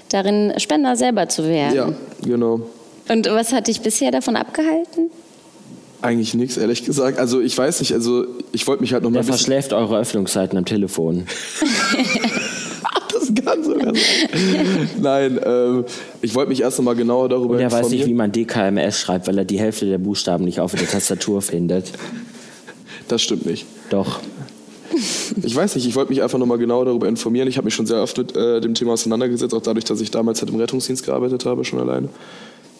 darin, 0.09 0.53
Spender 0.59 0.97
selber 0.97 1.29
zu 1.29 1.45
werden. 1.45 1.75
Ja, 1.75 1.93
genau. 2.25 2.61
Und 3.09 3.27
was 3.27 3.53
hat 3.53 3.67
dich 3.69 3.81
bisher 3.81 4.11
davon 4.11 4.37
abgehalten? 4.37 5.11
Eigentlich 6.01 6.35
nichts, 6.35 6.57
ehrlich 6.57 6.85
gesagt. 6.85 7.19
Also 7.19 7.41
ich 7.41 7.57
weiß 7.57 7.79
nicht, 7.81 7.93
also 7.93 8.27
ich 8.53 8.67
wollte 8.67 8.83
mich 8.83 8.93
halt 8.93 9.05
nochmal... 9.05 9.21
Wer 9.21 9.35
verschläft 9.35 9.73
eure 9.73 9.99
Öffnungszeiten 9.99 10.59
am 10.59 10.65
Telefon? 10.65 11.27
kann 13.53 13.65
sogar 13.65 13.95
sein. 13.95 14.89
Nein, 15.01 15.41
ähm, 15.45 15.85
ich 16.21 16.35
wollte 16.35 16.49
mich 16.51 16.63
erst 16.63 16.79
nochmal 16.79 16.97
genauer 16.97 17.29
darüber 17.29 17.55
Und 17.55 17.61
er 17.61 17.65
informieren. 17.65 17.85
weiß 17.85 17.93
nicht, 17.93 18.07
wie 18.07 18.15
man 18.15 18.33
DKMS 18.33 19.01
schreibt, 19.01 19.27
weil 19.29 19.39
er 19.39 19.45
die 19.45 19.59
Hälfte 19.59 19.87
der 19.87 19.99
Buchstaben 19.99 20.45
nicht 20.45 20.61
auf 20.61 20.75
der 20.75 20.89
Tastatur 20.89 21.43
findet. 21.43 21.93
Das 23.09 23.23
stimmt 23.23 23.47
nicht. 23.47 23.67
Doch. 23.91 24.21
Ich 25.43 25.57
weiß 25.57 25.75
nicht, 25.75 25.87
ich 25.87 25.95
wollte 25.95 26.11
mich 26.13 26.23
einfach 26.23 26.39
nochmal 26.39 26.59
genauer 26.59 26.85
darüber 26.85 27.09
informieren. 27.09 27.49
Ich 27.49 27.57
habe 27.57 27.65
mich 27.65 27.75
schon 27.75 27.87
sehr 27.87 28.03
oft 28.03 28.17
mit 28.19 28.37
äh, 28.37 28.61
dem 28.61 28.75
Thema 28.75 28.93
auseinandergesetzt, 28.93 29.55
auch 29.55 29.63
dadurch, 29.63 29.87
dass 29.87 30.01
ich 30.03 30.11
damals 30.11 30.43
halt 30.43 30.51
im 30.51 30.59
Rettungsdienst 30.59 31.05
gearbeitet 31.05 31.47
habe, 31.47 31.65
schon 31.65 31.81
alleine. 31.81 32.09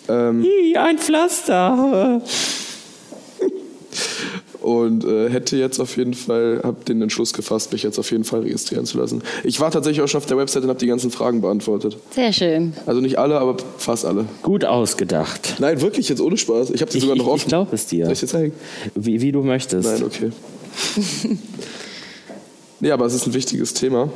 Ähm, 0.09 0.45
Hi, 0.45 0.77
ein 0.77 0.99
Pflaster. 0.99 2.21
Und 4.63 5.05
äh, 5.05 5.29
hätte 5.29 5.57
jetzt 5.57 5.81
auf 5.81 5.97
jeden 5.97 6.15
Fall, 6.15 6.61
habe 6.63 6.85
den 6.87 7.03
Entschluss 7.03 7.33
gefasst, 7.33 7.73
mich 7.73 7.83
jetzt 7.83 7.99
auf 7.99 8.11
jeden 8.11 8.25
Fall 8.25 8.41
registrieren 8.41 8.87
zu 8.87 8.99
lassen. 8.99 9.23
Ich 9.45 9.61
war 9.61 9.71
tatsächlich 9.71 10.03
auch 10.03 10.09
schon 10.09 10.19
auf 10.19 10.27
der 10.27 10.37
Website 10.37 10.63
und 10.63 10.69
habe 10.69 10.79
die 10.79 10.87
ganzen 10.87 11.11
Fragen 11.11 11.41
beantwortet. 11.41 11.97
Sehr 12.15 12.33
schön. 12.33 12.75
Also 12.87 13.01
nicht 13.01 13.19
alle, 13.19 13.39
aber 13.39 13.57
fast 13.79 14.05
alle. 14.05 14.27
Gut 14.43 14.65
ausgedacht. 14.65 15.57
Nein, 15.59 15.81
wirklich, 15.81 16.09
jetzt 16.09 16.21
ohne 16.21 16.37
Spaß. 16.37 16.71
Ich 16.71 16.81
habe 16.81 16.91
sie 16.91 16.99
Ich, 16.99 17.05
sogar 17.05 17.17
noch 17.17 17.27
offen. 17.27 17.43
ich 17.43 17.49
glaube 17.49 17.75
es 17.75 17.87
dir. 17.87 18.05
Soll 18.07 18.13
ich 18.15 18.21
dir 18.21 18.27
zeigen? 18.27 18.53
Wie, 18.95 19.21
wie 19.21 19.33
du 19.33 19.43
möchtest. 19.43 19.89
Nein, 19.89 20.05
okay. 20.05 20.31
ja, 22.81 22.95
aber 22.95 23.07
es 23.07 23.15
ist 23.15 23.27
ein 23.27 23.35
wichtiges 23.35 23.75
Thema. 23.75 24.11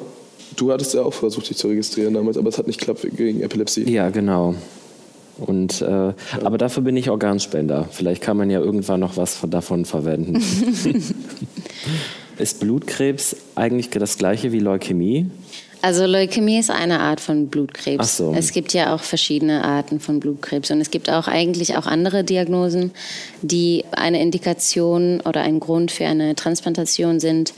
Du 0.56 0.72
hattest 0.72 0.94
ja 0.94 1.02
auch 1.02 1.12
versucht, 1.12 1.50
dich 1.50 1.56
zu 1.56 1.68
registrieren 1.68 2.14
damals, 2.14 2.38
aber 2.38 2.48
es 2.48 2.56
hat 2.58 2.66
nicht 2.66 2.78
geklappt 2.78 3.06
wegen 3.18 3.42
Epilepsie. 3.42 3.90
Ja, 3.90 4.08
genau. 4.10 4.54
Und, 5.38 5.82
äh, 5.82 6.12
Aber 6.44 6.58
dafür 6.58 6.82
bin 6.82 6.96
ich 6.96 7.10
Organspender. 7.10 7.88
Vielleicht 7.90 8.22
kann 8.22 8.36
man 8.36 8.50
ja 8.50 8.60
irgendwann 8.60 9.00
noch 9.00 9.16
was 9.16 9.34
von, 9.34 9.50
davon 9.50 9.84
verwenden. 9.84 10.42
ist 12.38 12.60
Blutkrebs 12.60 13.36
eigentlich 13.54 13.90
das 13.90 14.18
gleiche 14.18 14.52
wie 14.52 14.60
Leukämie? 14.60 15.30
Also 15.82 16.06
Leukämie 16.06 16.58
ist 16.58 16.70
eine 16.70 17.00
Art 17.00 17.20
von 17.20 17.48
Blutkrebs. 17.48 18.00
Ach 18.00 18.08
so. 18.08 18.34
Es 18.36 18.52
gibt 18.52 18.72
ja 18.72 18.94
auch 18.94 19.00
verschiedene 19.02 19.62
Arten 19.62 20.00
von 20.00 20.20
Blutkrebs 20.20 20.70
und 20.70 20.80
es 20.80 20.90
gibt 20.90 21.10
auch 21.10 21.28
eigentlich 21.28 21.76
auch 21.76 21.86
andere 21.86 22.24
Diagnosen, 22.24 22.92
die 23.42 23.84
eine 23.92 24.20
Indikation 24.20 25.20
oder 25.20 25.42
ein 25.42 25.60
Grund 25.60 25.92
für 25.92 26.06
eine 26.06 26.34
Transplantation 26.34 27.20
sind, 27.20 27.52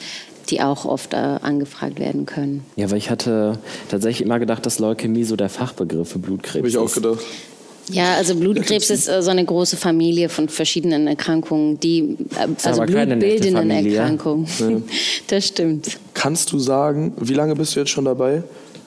die 0.50 0.60
auch 0.60 0.84
oft 0.84 1.14
äh, 1.14 1.16
angefragt 1.16 2.00
werden 2.00 2.26
können. 2.26 2.64
Ja, 2.76 2.90
weil 2.90 2.98
ich 2.98 3.10
hatte 3.10 3.58
tatsächlich 3.88 4.26
immer 4.26 4.38
gedacht, 4.38 4.66
dass 4.66 4.78
Leukämie 4.78 5.24
so 5.24 5.36
der 5.36 5.48
Fachbegriff 5.48 6.10
für 6.10 6.18
Blutkrebs 6.18 6.56
Habe 6.56 6.68
ich 6.68 6.76
auch 6.78 6.86
ist. 6.86 6.94
gedacht. 6.94 7.20
Ja, 7.90 8.14
also 8.14 8.34
Blutkrebs 8.34 8.90
ist 8.90 9.08
äh, 9.08 9.22
so 9.22 9.30
eine 9.30 9.44
große 9.44 9.76
Familie 9.76 10.28
von 10.28 10.48
verschiedenen 10.48 11.06
Erkrankungen, 11.06 11.80
die 11.80 12.16
äh, 12.36 12.48
also 12.62 12.82
blutbildenden. 12.82 13.70
Erkrankungen. 13.70 14.46
Das 15.28 15.46
stimmt. 15.46 15.98
Kannst 16.14 16.52
du 16.52 16.58
sagen, 16.58 17.12
wie 17.18 17.34
lange 17.34 17.54
bist 17.54 17.76
du 17.76 17.80
jetzt 17.80 17.90
schon 17.90 18.04
dabei 18.04 18.42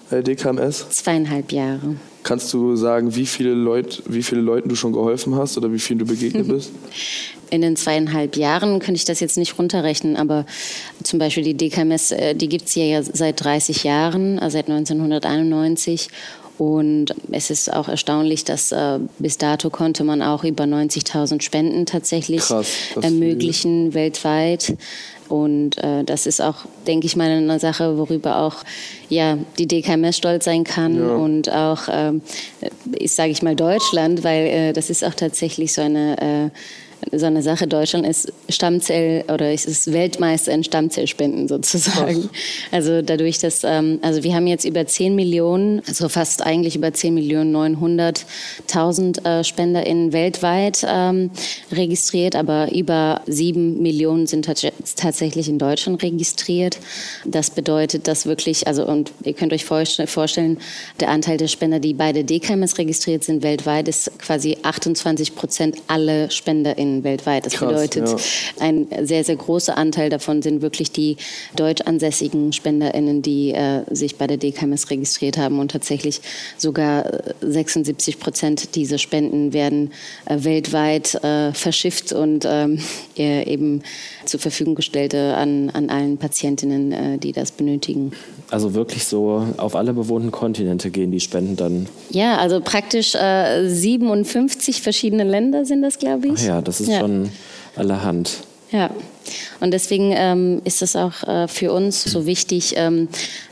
bei 0.09 0.21
DKMS? 0.21 0.89
Zweieinhalb 0.89 1.51
Jahre. 1.51 1.95
Kannst 2.23 2.53
du 2.53 2.75
sagen, 2.75 3.15
wie 3.15 3.25
viele, 3.25 3.53
Leut, 3.53 4.03
wie 4.07 4.21
viele 4.21 4.41
Leuten 4.41 4.69
du 4.69 4.75
schon 4.75 4.93
geholfen 4.93 5.35
hast 5.35 5.57
oder 5.57 5.71
wie 5.71 5.79
vielen 5.79 5.99
du 5.99 6.05
begegnet 6.05 6.47
bist? 6.47 6.71
In 7.49 7.61
den 7.61 7.75
zweieinhalb 7.75 8.37
Jahren 8.37 8.79
könnte 8.79 8.93
ich 8.97 9.03
das 9.03 9.19
jetzt 9.19 9.37
nicht 9.37 9.59
runterrechnen, 9.59 10.15
aber 10.15 10.45
zum 11.03 11.19
Beispiel 11.19 11.43
die 11.43 11.55
DKMS, 11.55 12.11
äh, 12.11 12.33
die 12.33 12.47
gibt 12.47 12.67
es 12.67 12.75
ja 12.75 13.03
seit 13.03 13.43
30 13.43 13.83
Jahren, 13.83 14.39
also 14.39 14.57
seit 14.57 14.69
1991. 14.69 16.07
Und 16.61 17.15
es 17.31 17.49
ist 17.49 17.73
auch 17.73 17.87
erstaunlich, 17.87 18.43
dass 18.45 18.71
äh, 18.71 18.99
bis 19.17 19.39
dato 19.39 19.71
konnte 19.71 20.03
man 20.03 20.21
auch 20.21 20.43
über 20.43 20.65
90.000 20.65 21.41
Spenden 21.41 21.87
tatsächlich 21.87 22.41
Krass, 22.41 22.67
ermöglichen 23.01 23.95
weltweit. 23.95 24.77
Und 25.27 25.79
äh, 25.79 26.03
das 26.03 26.27
ist 26.27 26.39
auch, 26.39 26.57
denke 26.85 27.07
ich 27.07 27.15
mal, 27.15 27.31
eine 27.31 27.59
Sache, 27.59 27.97
worüber 27.97 28.37
auch 28.41 28.57
ja, 29.09 29.39
die 29.57 29.65
DKMS 29.65 30.17
stolz 30.17 30.45
sein 30.45 30.63
kann 30.63 30.99
Ja. 30.99 31.15
und 31.15 31.51
auch, 31.51 31.87
ähm, 31.91 32.21
ist, 32.91 33.15
sage 33.15 33.31
ich 33.31 33.41
mal, 33.41 33.55
Deutschland, 33.55 34.23
weil 34.23 34.45
äh, 34.45 34.73
das 34.73 34.91
ist 34.91 35.03
auch 35.03 35.15
tatsächlich 35.15 35.73
so 35.73 35.81
eine, 35.81 36.51
äh, 36.51 36.57
so 37.11 37.25
eine 37.25 37.41
Sache. 37.41 37.67
Deutschland 37.67 38.05
ist 38.05 38.31
Stammzell 38.49 39.23
oder 39.31 39.51
es 39.51 39.65
ist 39.65 39.91
Weltmeister 39.91 40.51
in 40.51 40.63
Stammzellspenden 40.63 41.47
sozusagen. 41.47 42.29
Also 42.71 43.01
dadurch, 43.01 43.39
dass, 43.39 43.63
ähm, 43.63 43.99
also 44.01 44.23
wir 44.23 44.35
haben 44.35 44.47
jetzt 44.47 44.65
über 44.65 44.85
10 44.85 45.15
Millionen, 45.15 45.81
also 45.87 46.09
fast 46.09 46.45
eigentlich 46.45 46.75
über 46.75 46.93
10 46.93 47.13
Millionen 47.13 47.55
900.000 47.55 49.25
äh, 49.25 49.43
SpenderInnen 49.43 50.13
weltweit 50.13 50.85
ähm, 50.87 51.31
registriert, 51.71 52.35
aber 52.35 52.71
über 52.73 53.21
7 53.27 53.81
Millionen 53.81 54.27
sind 54.27 54.47
tats- 54.47 54.71
tatsächlich 54.95 55.47
in 55.49 55.57
Deutschland 55.57 56.01
registriert. 56.03 56.77
Das 57.25 57.49
bedeutet, 57.49 58.07
dass 58.07 58.25
wirklich, 58.25 58.67
also 58.67 58.85
und 58.85 59.11
ihr 59.23 59.33
könnt 59.33 59.53
euch 59.53 59.63
vorstell- 59.65 60.07
vorstellen, 60.07 60.57
der 60.99 61.09
Anteil 61.09 61.37
der 61.37 61.47
Spender, 61.47 61.79
die 61.79 61.93
bei 61.93 62.13
der 62.13 62.23
DKMS 62.23 62.77
registriert 62.77 63.23
sind 63.23 63.43
weltweit, 63.43 63.87
ist 63.87 64.11
quasi 64.19 64.57
28 64.61 65.35
Prozent 65.35 65.77
alle 65.87 66.29
SpenderInnen 66.29 66.90
weltweit. 67.03 67.45
Das 67.45 67.53
Krass, 67.53 67.69
bedeutet, 67.69 68.07
ja. 68.07 68.15
ein 68.59 68.87
sehr, 69.03 69.23
sehr 69.23 69.35
großer 69.35 69.77
Anteil 69.77 70.09
davon 70.09 70.41
sind 70.41 70.61
wirklich 70.61 70.91
die 70.91 71.17
deutsch 71.55 71.81
ansässigen 71.81 72.53
SpenderInnen, 72.53 73.21
die 73.21 73.51
äh, 73.51 73.83
sich 73.89 74.17
bei 74.17 74.27
der 74.27 74.37
DKMS 74.37 74.89
registriert 74.89 75.37
haben 75.37 75.59
und 75.59 75.71
tatsächlich 75.71 76.21
sogar 76.57 77.05
äh, 77.05 77.33
76 77.41 78.19
Prozent 78.19 78.75
dieser 78.75 78.97
Spenden 78.97 79.53
werden 79.53 79.91
äh, 80.25 80.43
weltweit 80.43 81.15
äh, 81.23 81.53
verschifft 81.53 82.13
und 82.13 82.45
ähm, 82.47 82.79
äh, 83.17 83.43
eben 83.51 83.81
zur 84.25 84.39
Verfügung 84.39 84.75
gestellt 84.75 85.13
äh, 85.13 85.31
an, 85.31 85.69
an 85.71 85.89
allen 85.89 86.17
Patientinnen, 86.17 86.91
äh, 86.91 87.17
die 87.17 87.31
das 87.31 87.51
benötigen. 87.51 88.11
Also 88.49 88.73
wirklich 88.73 89.05
so 89.05 89.47
auf 89.57 89.75
alle 89.75 89.93
bewohnten 89.93 90.31
Kontinente 90.31 90.91
gehen 90.91 91.11
die 91.11 91.19
Spenden 91.19 91.55
dann. 91.55 91.87
Ja, 92.09 92.37
also 92.37 92.59
praktisch 92.59 93.15
äh, 93.15 93.67
57 93.67 94.81
verschiedene 94.81 95.23
Länder 95.23 95.65
sind 95.65 95.81
das, 95.81 95.99
glaube 95.99 96.27
ich. 96.27 96.33
Ach 96.39 96.45
ja, 96.45 96.61
das 96.61 96.80
ist 96.81 96.89
Ja. 96.89 96.99
schon 96.99 97.31
allerhand. 97.75 98.43
Ja, 98.71 98.89
und 99.59 99.71
deswegen 99.71 100.13
ähm, 100.15 100.61
ist 100.63 100.81
es 100.81 100.95
auch 100.95 101.23
äh, 101.27 101.49
für 101.49 101.73
uns 101.73 102.03
so 102.03 102.25
wichtig, 102.25 102.73
ähm, 102.77 103.09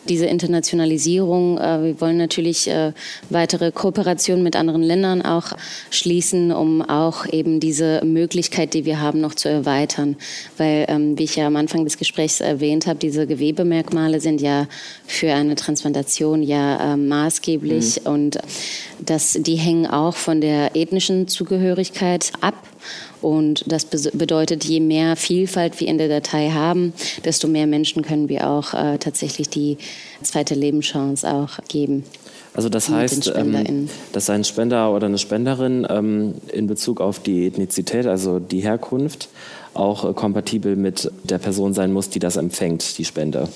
diese 0.08 0.28
Internationalisierung. 0.28 1.58
Äh, 1.58 1.84
wir 1.84 2.02
wollen 2.02 2.16
natürlich 2.16 2.70
äh, 2.70 2.94
weitere 3.30 3.72
Kooperationen 3.72 4.44
mit 4.44 4.56
anderen 4.56 4.82
Ländern 4.82 5.22
auch 5.22 5.52
schließen, 5.92 6.54
um 6.54 6.82
auch 6.82 7.26
eben 7.34 7.60
diese 7.60 8.02
Möglichkeit, 8.06 8.74
die 8.74 8.86
wir 8.86 9.02
haben, 9.02 9.20
noch 9.20 9.36
zu 9.36 9.50
erweitern. 9.50 10.16
Weil, 10.58 10.86
ähm, 10.88 11.18
wie 11.20 11.26
ich 11.26 11.36
ja 11.36 11.48
am 11.48 11.58
Anfang 11.58 11.84
des 11.84 11.98
Gesprächs 11.98 12.40
erwähnt 12.40 12.88
habe, 12.88 13.00
diese 13.00 13.28
Gewebemerkmale 13.28 14.22
sind 14.22 14.40
ja 14.40 14.68
für 15.06 15.34
eine 15.34 15.56
Transplantation 15.56 16.44
ja 16.44 16.94
äh, 16.94 16.98
maßgeblich 16.98 18.06
und 18.06 18.40
das, 19.00 19.34
die 19.34 19.56
hängen 19.56 19.86
auch 19.86 20.16
von 20.16 20.40
der 20.40 20.78
ethnischen 20.78 21.28
Zugehörigkeit 21.28 22.32
ab. 22.40 22.56
Und 23.22 23.64
das 23.68 23.86
bedeutet, 23.86 24.64
je 24.66 24.80
mehr 24.80 25.16
Vielfalt 25.16 25.80
wir 25.80 25.88
in 25.88 25.98
der 25.98 26.08
Datei 26.08 26.52
haben, 26.52 26.94
desto 27.26 27.48
mehr 27.48 27.68
Menschen 27.68 28.02
können 28.02 28.30
wir 28.30 28.50
auch 28.50 28.74
äh, 28.74 28.98
tatsächlich 28.98 29.50
die 29.50 29.78
zweite 30.22 30.56
Lebenschance 30.56 31.30
auch 31.30 31.60
geben. 31.68 32.04
Also 32.54 32.68
das 32.68 32.90
heißt, 32.90 33.32
ähm, 33.36 33.90
dass 34.12 34.30
ein 34.30 34.44
Spender 34.44 34.94
oder 34.94 35.06
eine 35.06 35.18
Spenderin 35.18 35.86
ähm, 35.90 36.36
in 36.52 36.68
Bezug 36.68 37.00
auf 37.00 37.20
die 37.20 37.46
Ethnizität, 37.46 38.06
also 38.08 38.40
die 38.40 38.62
Herkunft, 38.62 39.30
auch 39.74 40.10
äh, 40.10 40.14
kompatibel 40.14 40.76
mit 40.76 41.12
der 41.24 41.38
Person 41.38 41.74
sein 41.74 41.94
muss, 41.94 42.10
die 42.10 42.20
das 42.20 42.38
empfängt, 42.38 42.98
die 42.98 43.06
Spende. 43.06 43.50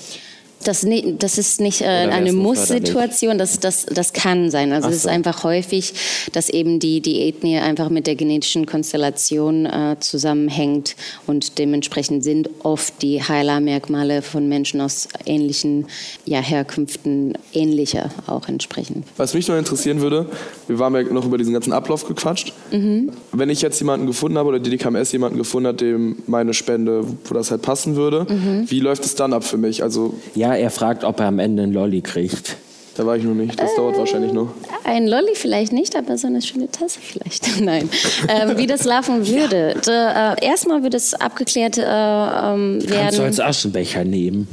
Das, 0.64 0.86
das 1.18 1.38
ist 1.38 1.60
nicht 1.60 1.82
äh, 1.82 1.84
eine 1.84 2.32
Muss-Situation, 2.32 3.38
das, 3.38 3.60
das, 3.60 3.86
das 3.86 4.12
kann 4.12 4.50
sein. 4.50 4.72
Also 4.72 4.88
Ach 4.88 4.90
es 4.90 4.96
ist 4.98 5.02
so. 5.04 5.08
einfach 5.08 5.44
häufig, 5.44 5.94
dass 6.32 6.48
eben 6.48 6.80
die, 6.80 7.00
die 7.00 7.22
Ethnie 7.22 7.58
einfach 7.58 7.90
mit 7.90 8.06
der 8.06 8.16
genetischen 8.16 8.66
Konstellation 8.66 9.66
äh, 9.66 9.96
zusammenhängt 10.00 10.96
und 11.26 11.58
dementsprechend 11.58 12.24
sind 12.24 12.50
oft 12.62 13.02
die 13.02 13.22
Heilermerkmale 13.22 14.22
von 14.22 14.48
Menschen 14.48 14.80
aus 14.80 15.08
ähnlichen 15.26 15.86
ja, 16.24 16.40
Herkünften 16.40 17.34
ähnlicher 17.52 18.10
auch 18.26 18.48
entsprechend. 18.48 19.06
Was 19.16 19.34
mich 19.34 19.48
noch 19.48 19.56
interessieren 19.56 20.00
würde, 20.00 20.26
wir 20.66 20.78
waren 20.78 20.94
ja 20.94 21.02
noch 21.02 21.26
über 21.26 21.38
diesen 21.38 21.52
ganzen 21.52 21.72
Ablauf 21.72 22.06
gequatscht. 22.06 22.52
Wenn 22.70 23.50
ich 23.50 23.62
jetzt 23.62 23.78
jemanden 23.80 24.06
gefunden 24.06 24.38
habe 24.38 24.48
oder 24.48 24.58
die 24.58 24.70
DKMS 24.70 25.12
jemanden 25.12 25.38
gefunden 25.38 25.68
hat, 25.68 25.80
dem 25.80 26.16
meine 26.26 26.54
Spende, 26.54 27.04
wo 27.24 27.34
das 27.34 27.50
halt 27.50 27.62
passen 27.62 27.96
würde, 27.96 28.26
wie 28.68 28.80
läuft 28.80 29.04
es 29.04 29.14
dann 29.14 29.32
ab 29.32 29.44
für 29.44 29.58
mich? 29.58 29.82
Also 29.82 30.14
Ja, 30.34 30.53
er 30.56 30.70
fragt, 30.70 31.04
ob 31.04 31.20
er 31.20 31.26
am 31.26 31.38
Ende 31.38 31.62
einen 31.62 31.72
Lolli 31.72 32.00
kriegt. 32.00 32.56
da 32.96 33.04
war 33.06 33.16
ich 33.16 33.24
noch 33.24 33.34
nicht. 33.34 33.58
Das 33.60 33.74
dauert 33.74 33.96
wahrscheinlich 33.98 34.32
noch. 34.32 34.48
Ein 34.84 35.06
Lolli 35.06 35.34
vielleicht 35.34 35.72
nicht, 35.72 35.96
aber 35.96 36.16
so 36.18 36.26
eine 36.26 36.42
schöne 36.42 36.70
Tasse 36.70 36.98
vielleicht. 37.00 37.60
Nein. 37.60 37.88
Ähm, 38.28 38.56
wie 38.56 38.66
das 38.66 38.84
laufen 38.84 39.26
würde. 39.26 39.76
Da, 39.84 40.34
äh, 40.34 40.46
erstmal 40.46 40.82
wird 40.82 40.94
es 40.94 41.14
abgeklärt 41.14 41.78
äh, 41.78 41.82
ähm, 41.82 42.78
Kannst 42.80 42.86
du 42.86 42.90
werden, 42.90 43.24
als 43.24 43.40
Aschenbecher 43.40 44.04
nehmen. 44.04 44.46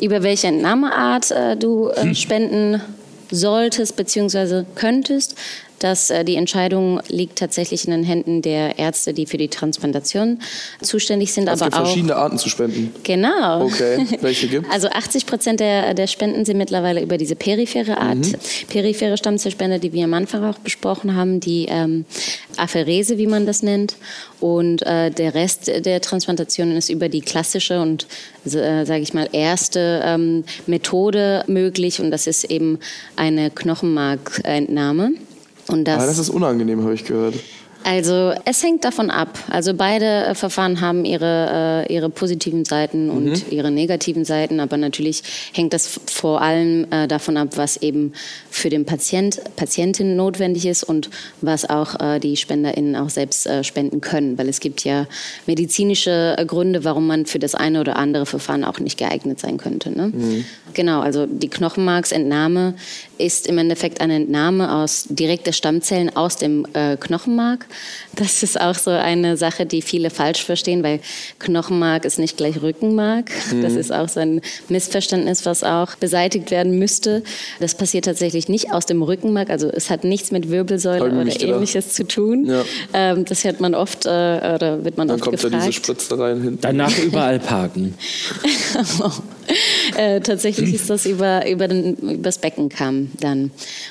über 0.00 0.22
welche 0.22 0.46
Entnahmeart 0.48 1.30
äh, 1.30 1.56
du 1.56 1.88
äh, 1.88 2.14
spenden 2.14 2.80
solltest 3.30 3.96
bzw. 3.96 4.64
könntest. 4.74 5.36
Dass 5.80 6.10
äh, 6.10 6.24
die 6.24 6.36
Entscheidung 6.36 7.00
liegt 7.08 7.38
tatsächlich 7.38 7.84
in 7.86 7.90
den 7.90 8.04
Händen 8.04 8.42
der 8.42 8.78
Ärzte, 8.78 9.12
die 9.12 9.26
für 9.26 9.36
die 9.36 9.48
Transplantation 9.48 10.38
zuständig 10.80 11.32
sind, 11.32 11.48
Also 11.48 11.56
es 11.56 11.62
aber 11.62 11.70
gibt 11.70 11.80
auch 11.82 11.86
verschiedene 11.86 12.16
Arten 12.16 12.38
zu 12.38 12.48
spenden. 12.48 12.92
Genau. 13.02 13.64
Okay, 13.64 14.06
welche 14.20 14.48
gibt's? 14.48 14.68
Also 14.70 14.88
80 14.88 15.26
Prozent 15.26 15.60
der, 15.60 15.94
der 15.94 16.06
Spenden 16.06 16.44
sind 16.44 16.58
mittlerweile 16.58 17.02
über 17.02 17.16
diese 17.18 17.34
periphere 17.34 17.98
Art, 17.98 18.18
Mhm. 18.18 18.34
periphere 18.68 19.16
Stammzellspende, 19.16 19.78
die 19.78 19.92
wir 19.92 20.04
am 20.04 20.14
Anfang 20.14 20.44
auch 20.44 20.58
besprochen 20.58 21.14
haben, 21.16 21.40
die 21.40 21.66
ähm, 21.68 22.04
Apherese, 22.56 23.18
wie 23.18 23.26
man 23.26 23.46
das 23.46 23.62
nennt. 23.62 23.96
Und 24.40 24.82
äh, 24.82 25.10
der 25.10 25.34
Rest 25.34 25.68
der 25.68 26.00
Transplantationen 26.00 26.76
ist 26.76 26.88
über 26.90 27.08
die 27.08 27.20
klassische 27.20 27.80
und, 27.80 28.06
äh, 28.46 28.84
sage 28.84 29.00
ich 29.00 29.12
mal, 29.14 29.28
erste 29.32 30.02
ähm, 30.04 30.44
Methode 30.66 31.44
möglich. 31.46 32.00
Und 32.00 32.10
das 32.10 32.26
ist 32.26 32.44
eben 32.44 32.78
eine 33.16 33.50
Knochenmarkentnahme. 33.50 35.12
Und 35.72 35.84
das, 35.84 35.96
Aber 35.96 36.06
das 36.06 36.18
ist 36.18 36.30
unangenehm, 36.30 36.82
habe 36.82 36.94
ich 36.94 37.04
gehört. 37.04 37.34
Also 37.82 38.34
es 38.44 38.62
hängt 38.62 38.84
davon 38.84 39.10
ab. 39.10 39.38
Also 39.48 39.72
beide 39.74 40.26
äh, 40.26 40.34
Verfahren 40.34 40.80
haben 40.80 41.04
ihre, 41.04 41.86
äh, 41.88 41.94
ihre 41.94 42.10
positiven 42.10 42.64
Seiten 42.64 43.08
und 43.10 43.24
mhm. 43.24 43.42
ihre 43.50 43.70
negativen 43.70 44.24
Seiten, 44.24 44.60
aber 44.60 44.76
natürlich 44.76 45.22
hängt 45.52 45.72
das 45.72 45.98
vor 46.06 46.42
allem 46.42 46.86
äh, 46.90 47.08
davon 47.08 47.36
ab, 47.36 47.48
was 47.56 47.78
eben 47.78 48.12
für 48.50 48.68
den 48.68 48.84
Patient, 48.84 49.40
Patientin 49.56 50.14
notwendig 50.14 50.66
ist 50.66 50.84
und 50.84 51.08
was 51.40 51.68
auch 51.68 51.98
äh, 52.00 52.18
die 52.20 52.36
SpenderInnen 52.36 52.96
auch 52.96 53.08
selbst 53.08 53.46
äh, 53.46 53.64
spenden 53.64 54.00
können. 54.00 54.36
Weil 54.36 54.48
es 54.48 54.60
gibt 54.60 54.84
ja 54.84 55.06
medizinische 55.46 56.34
äh, 56.36 56.44
Gründe, 56.44 56.84
warum 56.84 57.06
man 57.06 57.24
für 57.24 57.38
das 57.38 57.54
eine 57.54 57.80
oder 57.80 57.96
andere 57.96 58.26
Verfahren 58.26 58.64
auch 58.64 58.78
nicht 58.78 58.98
geeignet 58.98 59.40
sein 59.40 59.56
könnte. 59.56 59.90
Ne? 59.90 60.08
Mhm. 60.08 60.44
Genau, 60.74 61.00
also 61.00 61.26
die 61.26 61.48
Knochenmarksentnahme 61.48 62.74
ist 63.20 63.46
im 63.46 63.58
Endeffekt 63.58 64.00
eine 64.00 64.16
Entnahme 64.16 64.74
aus 64.74 65.06
direkt 65.08 65.46
der 65.46 65.52
Stammzellen 65.52 66.14
aus 66.16 66.36
dem 66.36 66.66
Knochenmark 67.00 67.66
das 68.16 68.42
ist 68.42 68.60
auch 68.60 68.74
so 68.74 68.90
eine 68.90 69.36
Sache, 69.36 69.66
die 69.66 69.82
viele 69.82 70.10
falsch 70.10 70.44
verstehen, 70.44 70.82
weil 70.82 71.00
Knochenmark 71.38 72.04
ist 72.04 72.18
nicht 72.18 72.36
gleich 72.36 72.60
Rückenmark. 72.60 73.30
Mhm. 73.52 73.62
Das 73.62 73.74
ist 73.74 73.92
auch 73.92 74.08
so 74.08 74.20
ein 74.20 74.40
Missverständnis, 74.68 75.46
was 75.46 75.62
auch 75.62 75.94
beseitigt 75.96 76.50
werden 76.50 76.78
müsste. 76.78 77.22
Das 77.60 77.74
passiert 77.74 78.06
tatsächlich 78.06 78.48
nicht 78.48 78.72
aus 78.72 78.86
dem 78.86 79.02
Rückenmark. 79.02 79.50
Also 79.50 79.68
es 79.68 79.90
hat 79.90 80.04
nichts 80.04 80.32
mit 80.32 80.50
Wirbelsäule 80.50 81.04
oder 81.04 81.40
ähnliches 81.40 81.94
zu 81.94 82.06
tun. 82.06 82.46
Ja. 82.46 82.64
Ähm, 82.92 83.24
das 83.24 83.44
hört 83.44 83.60
man 83.60 83.74
oft 83.74 84.06
äh, 84.06 84.08
oder 84.08 84.84
wird 84.84 84.98
man 84.98 85.08
Dann 85.08 85.16
oft 85.16 85.24
kommt 85.24 85.36
gefragt. 85.36 85.54
da 85.54 85.58
diese 85.60 85.72
Spritze 85.72 86.18
rein 86.18 86.42
hinten. 86.42 86.58
Danach 86.60 86.96
überall 86.98 87.38
parken. 87.38 87.94
äh, 89.96 90.20
tatsächlich 90.20 90.74
ist 90.74 90.90
das 90.90 91.06
über, 91.06 91.48
über 91.48 91.68
den, 91.68 91.96
übers 91.96 92.38
Beckenkamm 92.38 93.10
dann. 93.20 93.50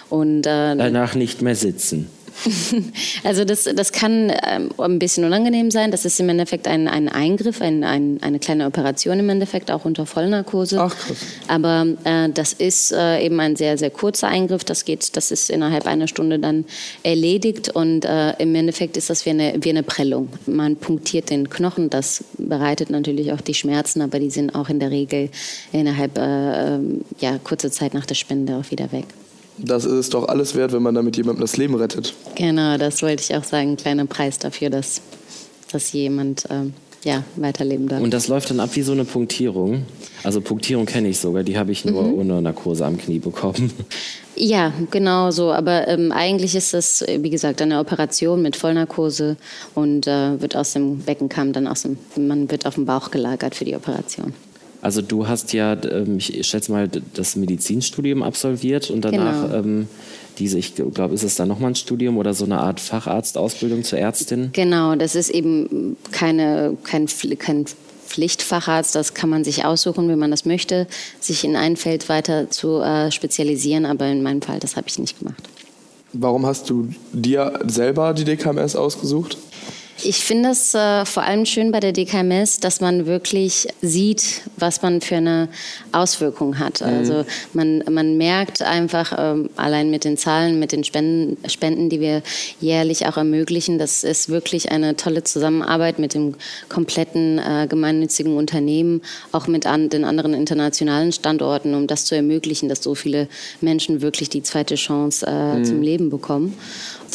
Und, 0.09 0.45
äh, 0.45 0.75
Danach 0.75 1.15
nicht 1.15 1.41
mehr 1.41 1.55
sitzen. 1.55 2.07
Also 3.23 3.43
das, 3.43 3.63
das 3.63 3.91
kann 3.91 4.31
ähm, 4.47 4.69
ein 4.77 4.99
bisschen 4.99 5.23
unangenehm 5.23 5.71
sein. 5.71 5.91
Das 5.91 6.05
ist 6.05 6.19
im 6.19 6.29
Endeffekt 6.29 6.67
ein, 6.67 6.87
ein 6.87 7.09
Eingriff, 7.09 7.61
ein, 7.61 7.83
ein, 7.83 8.19
eine 8.21 8.39
kleine 8.39 8.65
Operation 8.65 9.19
im 9.19 9.29
Endeffekt, 9.29 9.71
auch 9.71 9.85
unter 9.85 10.05
Vollnarkose. 10.05 10.79
Ach, 10.81 10.95
krass. 10.95 11.17
Aber 11.47 11.85
äh, 12.03 12.29
das 12.29 12.53
ist 12.53 12.91
äh, 12.91 13.23
eben 13.23 13.39
ein 13.39 13.55
sehr, 13.55 13.77
sehr 13.77 13.89
kurzer 13.89 14.27
Eingriff. 14.27 14.63
Das 14.63 14.85
geht, 14.85 15.15
das 15.15 15.31
ist 15.31 15.49
innerhalb 15.49 15.85
einer 15.85 16.07
Stunde 16.07 16.39
dann 16.39 16.65
erledigt 17.03 17.69
und 17.69 18.05
äh, 18.05 18.33
im 18.39 18.55
Endeffekt 18.55 18.97
ist 18.97 19.09
das 19.09 19.25
wie 19.25 19.31
eine, 19.31 19.53
wie 19.61 19.69
eine 19.69 19.83
Prellung. 19.83 20.29
Man 20.45 20.75
punktiert 20.75 21.29
den 21.29 21.49
Knochen, 21.49 21.89
das 21.89 22.23
bereitet 22.37 22.89
natürlich 22.89 23.31
auch 23.33 23.41
die 23.41 23.53
Schmerzen, 23.53 24.01
aber 24.01 24.19
die 24.19 24.29
sind 24.29 24.55
auch 24.55 24.69
in 24.69 24.79
der 24.79 24.91
Regel 24.91 25.29
innerhalb 25.71 26.17
äh, 26.17 26.75
ähm, 26.75 27.01
ja, 27.19 27.37
kurzer 27.43 27.71
Zeit 27.71 27.93
nach 27.93 28.05
der 28.05 28.15
Spende 28.15 28.55
auch 28.55 28.71
wieder 28.71 28.91
weg. 28.91 29.05
Das 29.61 29.85
ist 29.85 29.93
es 29.93 30.09
doch 30.09 30.27
alles 30.27 30.55
wert, 30.55 30.71
wenn 30.73 30.81
man 30.81 30.95
damit 30.95 31.17
jemandem 31.17 31.41
das 31.41 31.57
Leben 31.57 31.75
rettet. 31.75 32.13
Genau, 32.35 32.77
das 32.77 33.01
wollte 33.01 33.23
ich 33.23 33.35
auch 33.35 33.43
sagen. 33.43 33.71
Ein 33.71 33.77
kleiner 33.77 34.05
Preis 34.05 34.39
dafür, 34.39 34.69
dass, 34.69 35.01
dass 35.71 35.91
jemand 35.91 36.45
ähm, 36.49 36.73
ja, 37.03 37.23
weiterleben 37.35 37.87
darf. 37.87 38.01
Und 38.01 38.13
das 38.13 38.27
läuft 38.27 38.49
dann 38.49 38.59
ab 38.59 38.71
wie 38.73 38.81
so 38.81 38.91
eine 38.91 39.05
Punktierung. 39.05 39.83
Also 40.23 40.41
Punktierung 40.41 40.85
kenne 40.85 41.07
ich 41.09 41.19
sogar, 41.19 41.43
die 41.43 41.57
habe 41.57 41.71
ich 41.71 41.85
nur 41.85 42.03
mhm. 42.03 42.13
ohne 42.13 42.41
Narkose 42.41 42.85
am 42.85 42.97
Knie 42.97 43.19
bekommen. 43.19 43.71
Ja, 44.41 44.71
genau 44.89 45.31
so. 45.31 45.51
Aber 45.51 45.87
ähm, 45.89 46.13
eigentlich 46.13 46.55
ist 46.55 46.73
das, 46.73 47.03
wie 47.05 47.29
gesagt, 47.29 47.61
eine 47.61 47.79
Operation 47.79 48.41
mit 48.41 48.55
Vollnarkose 48.55 49.35
und 49.75 50.07
äh, 50.07 50.39
wird 50.39 50.55
aus 50.55 50.71
dem 50.73 50.99
Beckenkamm 50.99 51.51
dann 51.51 51.67
aus 51.67 51.81
dem, 51.81 51.97
man 52.15 52.49
wird 52.49 52.65
auf 52.65 52.75
dem 52.75 52.85
Bauch 52.85 53.11
gelagert 53.11 53.55
für 53.55 53.65
die 53.65 53.75
Operation. 53.75 54.33
Also 54.81 55.01
du 55.01 55.27
hast 55.27 55.53
ja, 55.53 55.73
ähm, 55.83 56.17
ich 56.17 56.47
schätze 56.47 56.71
mal, 56.71 56.89
das 57.13 57.35
Medizinstudium 57.35 58.23
absolviert 58.23 58.89
und 58.89 59.01
danach 59.01 59.43
genau. 59.43 59.55
ähm, 59.55 59.87
diese, 60.37 60.57
ich 60.57 60.75
glaube, 60.75 61.13
ist 61.13 61.23
es 61.23 61.35
dann 61.35 61.49
nochmal 61.49 61.71
ein 61.71 61.75
Studium 61.75 62.17
oder 62.17 62.33
so 62.33 62.45
eine 62.45 62.59
Art 62.59 62.79
Facharztausbildung 62.79 63.83
zur 63.83 63.99
Ärztin? 63.99 64.49
Genau, 64.53 64.95
das 64.95 65.15
ist 65.15 65.29
eben 65.29 65.97
keine, 66.11 66.77
kein, 66.83 67.07
kein 67.37 67.65
Pflichtfacharzt, 68.07 68.95
das 68.95 69.13
kann 69.13 69.29
man 69.29 69.43
sich 69.43 69.65
aussuchen, 69.65 70.07
wenn 70.07 70.17
man 70.17 70.31
das 70.31 70.45
möchte, 70.45 70.87
sich 71.19 71.43
in 71.43 71.55
ein 71.55 71.75
Feld 71.75 72.09
weiter 72.09 72.49
zu 72.49 72.79
äh, 72.79 73.11
spezialisieren, 73.11 73.85
aber 73.85 74.07
in 74.07 74.23
meinem 74.23 74.41
Fall, 74.41 74.59
das 74.59 74.75
habe 74.77 74.87
ich 74.87 74.97
nicht 74.97 75.19
gemacht. 75.19 75.43
Warum 76.13 76.45
hast 76.45 76.69
du 76.69 76.89
dir 77.13 77.59
selber 77.67 78.13
die 78.13 78.23
DKMS 78.23 78.75
ausgesucht? 78.75 79.37
Ich 80.03 80.17
finde 80.17 80.49
es 80.49 80.73
äh, 80.73 81.05
vor 81.05 81.23
allem 81.23 81.45
schön 81.45 81.71
bei 81.71 81.79
der 81.79 81.91
DKMS, 81.91 82.59
dass 82.59 82.79
man 82.79 83.05
wirklich 83.05 83.67
sieht, 83.81 84.41
was 84.57 84.81
man 84.81 85.01
für 85.01 85.17
eine 85.17 85.49
Auswirkung 85.91 86.59
hat. 86.59 86.81
Mhm. 86.81 86.87
Also 86.87 87.25
man, 87.53 87.83
man 87.89 88.17
merkt 88.17 88.61
einfach 88.61 89.13
ähm, 89.17 89.49
allein 89.55 89.89
mit 89.89 90.05
den 90.05 90.17
Zahlen, 90.17 90.59
mit 90.59 90.71
den 90.71 90.83
Spenden, 90.83 91.37
Spenden, 91.49 91.89
die 91.89 91.99
wir 91.99 92.21
jährlich 92.61 93.07
auch 93.07 93.17
ermöglichen, 93.17 93.77
dass 93.77 94.03
es 94.03 94.29
wirklich 94.29 94.71
eine 94.71 94.95
tolle 94.95 95.23
Zusammenarbeit 95.23 95.99
mit 95.99 96.13
dem 96.13 96.35
kompletten 96.69 97.39
äh, 97.39 97.67
gemeinnützigen 97.67 98.37
Unternehmen, 98.37 99.01
auch 99.31 99.47
mit 99.47 99.65
an, 99.65 99.89
den 99.89 100.05
anderen 100.05 100.33
internationalen 100.33 101.11
Standorten, 101.11 101.73
um 101.75 101.87
das 101.87 102.05
zu 102.05 102.15
ermöglichen, 102.15 102.69
dass 102.69 102.83
so 102.83 102.95
viele 102.95 103.27
Menschen 103.61 104.01
wirklich 104.01 104.29
die 104.29 104.43
zweite 104.43 104.75
Chance 104.75 105.25
äh, 105.27 105.57
mhm. 105.57 105.65
zum 105.65 105.81
Leben 105.81 106.09
bekommen 106.09 106.57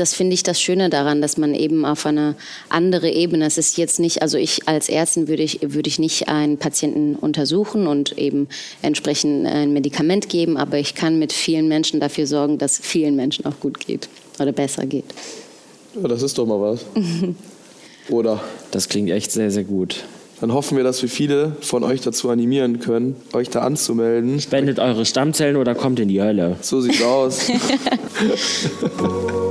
das 0.00 0.14
finde 0.14 0.34
ich 0.34 0.42
das 0.42 0.60
Schöne 0.60 0.90
daran, 0.90 1.22
dass 1.22 1.36
man 1.36 1.54
eben 1.54 1.84
auf 1.84 2.06
eine 2.06 2.34
andere 2.74 3.08
Ebene, 3.08 3.46
es 3.46 3.56
ist 3.56 3.78
jetzt 3.78 4.00
nicht, 4.00 4.20
also 4.20 4.36
ich 4.36 4.68
als 4.68 4.88
Ärztin 4.88 5.28
würde 5.28 5.42
ich, 5.42 5.60
würde 5.62 5.88
ich 5.88 5.98
nicht 5.98 6.28
einen 6.28 6.58
Patienten 6.58 7.14
untersuchen 7.14 7.86
und 7.86 8.18
eben 8.18 8.48
entsprechend 8.82 9.46
ein 9.46 9.72
Medikament 9.72 10.28
geben, 10.28 10.56
aber 10.56 10.78
ich 10.78 10.94
kann 10.94 11.18
mit 11.18 11.32
vielen 11.32 11.68
Menschen 11.68 12.00
dafür 12.00 12.26
sorgen, 12.26 12.58
dass 12.58 12.78
vielen 12.78 13.16
Menschen 13.16 13.46
auch 13.46 13.58
gut 13.60 13.80
geht 13.80 14.08
oder 14.38 14.52
besser 14.52 14.86
geht. 14.86 15.06
Ja, 16.00 16.08
das 16.08 16.22
ist 16.22 16.36
doch 16.36 16.46
mal 16.46 16.60
was. 16.60 16.84
oder? 18.10 18.42
Das 18.72 18.88
klingt 18.88 19.10
echt 19.10 19.30
sehr, 19.30 19.50
sehr 19.50 19.64
gut. 19.64 20.04
Dann 20.40 20.52
hoffen 20.52 20.76
wir, 20.76 20.84
dass 20.84 21.00
wir 21.00 21.08
viele 21.08 21.56
von 21.60 21.84
euch 21.84 22.00
dazu 22.00 22.28
animieren 22.28 22.80
können, 22.80 23.14
euch 23.32 23.50
da 23.50 23.60
anzumelden. 23.60 24.40
Spendet 24.40 24.80
eure 24.80 25.06
Stammzellen 25.06 25.56
oder 25.56 25.76
kommt 25.76 26.00
in 26.00 26.08
die 26.08 26.20
Hölle. 26.20 26.56
So 26.60 26.80
sieht's 26.80 27.00
aus. 27.02 27.46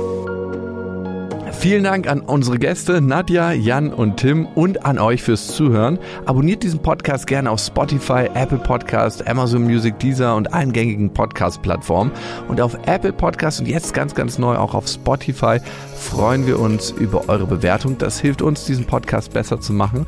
Vielen 1.64 1.84
Dank 1.84 2.06
an 2.08 2.20
unsere 2.20 2.58
Gäste 2.58 3.00
Nadja, 3.00 3.50
Jan 3.52 3.90
und 3.90 4.18
Tim 4.18 4.44
und 4.44 4.84
an 4.84 4.98
euch 4.98 5.22
fürs 5.22 5.46
Zuhören. 5.46 5.98
Abonniert 6.26 6.62
diesen 6.62 6.82
Podcast 6.82 7.26
gerne 7.26 7.50
auf 7.50 7.58
Spotify, 7.58 8.28
Apple 8.34 8.58
Podcast, 8.58 9.26
Amazon 9.26 9.62
Music, 9.62 9.98
Deezer 9.98 10.36
und 10.36 10.52
allen 10.52 10.74
gängigen 10.74 11.14
Podcast-Plattformen. 11.14 12.12
Und 12.48 12.60
auf 12.60 12.76
Apple 12.84 13.14
Podcast 13.14 13.60
und 13.60 13.66
jetzt 13.66 13.94
ganz, 13.94 14.14
ganz 14.14 14.38
neu 14.38 14.56
auch 14.56 14.74
auf 14.74 14.86
Spotify 14.86 15.56
freuen 15.96 16.46
wir 16.46 16.60
uns 16.60 16.90
über 16.90 17.30
eure 17.30 17.46
Bewertung. 17.46 17.96
Das 17.96 18.20
hilft 18.20 18.42
uns, 18.42 18.66
diesen 18.66 18.84
Podcast 18.84 19.32
besser 19.32 19.58
zu 19.58 19.72
machen 19.72 20.06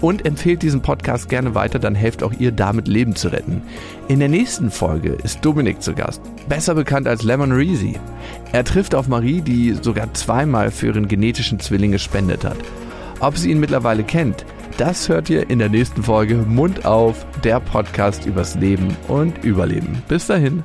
und 0.00 0.26
empfehlt 0.26 0.62
diesen 0.62 0.82
Podcast 0.82 1.28
gerne 1.28 1.54
weiter, 1.54 1.78
dann 1.78 1.94
helft 1.94 2.22
auch 2.22 2.32
ihr 2.38 2.52
damit 2.52 2.88
Leben 2.88 3.16
zu 3.16 3.28
retten. 3.28 3.62
In 4.08 4.18
der 4.20 4.28
nächsten 4.28 4.70
Folge 4.70 5.16
ist 5.22 5.44
Dominik 5.44 5.82
zu 5.82 5.94
Gast, 5.94 6.22
besser 6.48 6.74
bekannt 6.74 7.08
als 7.08 7.22
Lemon 7.22 7.52
Reezy. 7.52 7.94
Er 8.52 8.64
trifft 8.64 8.94
auf 8.94 9.08
Marie, 9.08 9.40
die 9.40 9.72
sogar 9.72 10.12
zweimal 10.14 10.70
für 10.70 10.86
ihren 10.88 11.08
genetischen 11.08 11.60
Zwilling 11.60 11.92
gespendet 11.92 12.44
hat. 12.44 12.58
Ob 13.20 13.36
sie 13.36 13.50
ihn 13.50 13.60
mittlerweile 13.60 14.04
kennt, 14.04 14.44
das 14.76 15.08
hört 15.08 15.28
ihr 15.28 15.50
in 15.50 15.58
der 15.58 15.68
nächsten 15.68 16.04
Folge 16.04 16.36
Mund 16.36 16.84
auf, 16.84 17.26
der 17.42 17.58
Podcast 17.58 18.26
übers 18.26 18.54
Leben 18.54 18.96
und 19.08 19.44
Überleben. 19.44 20.02
Bis 20.06 20.28
dahin. 20.28 20.62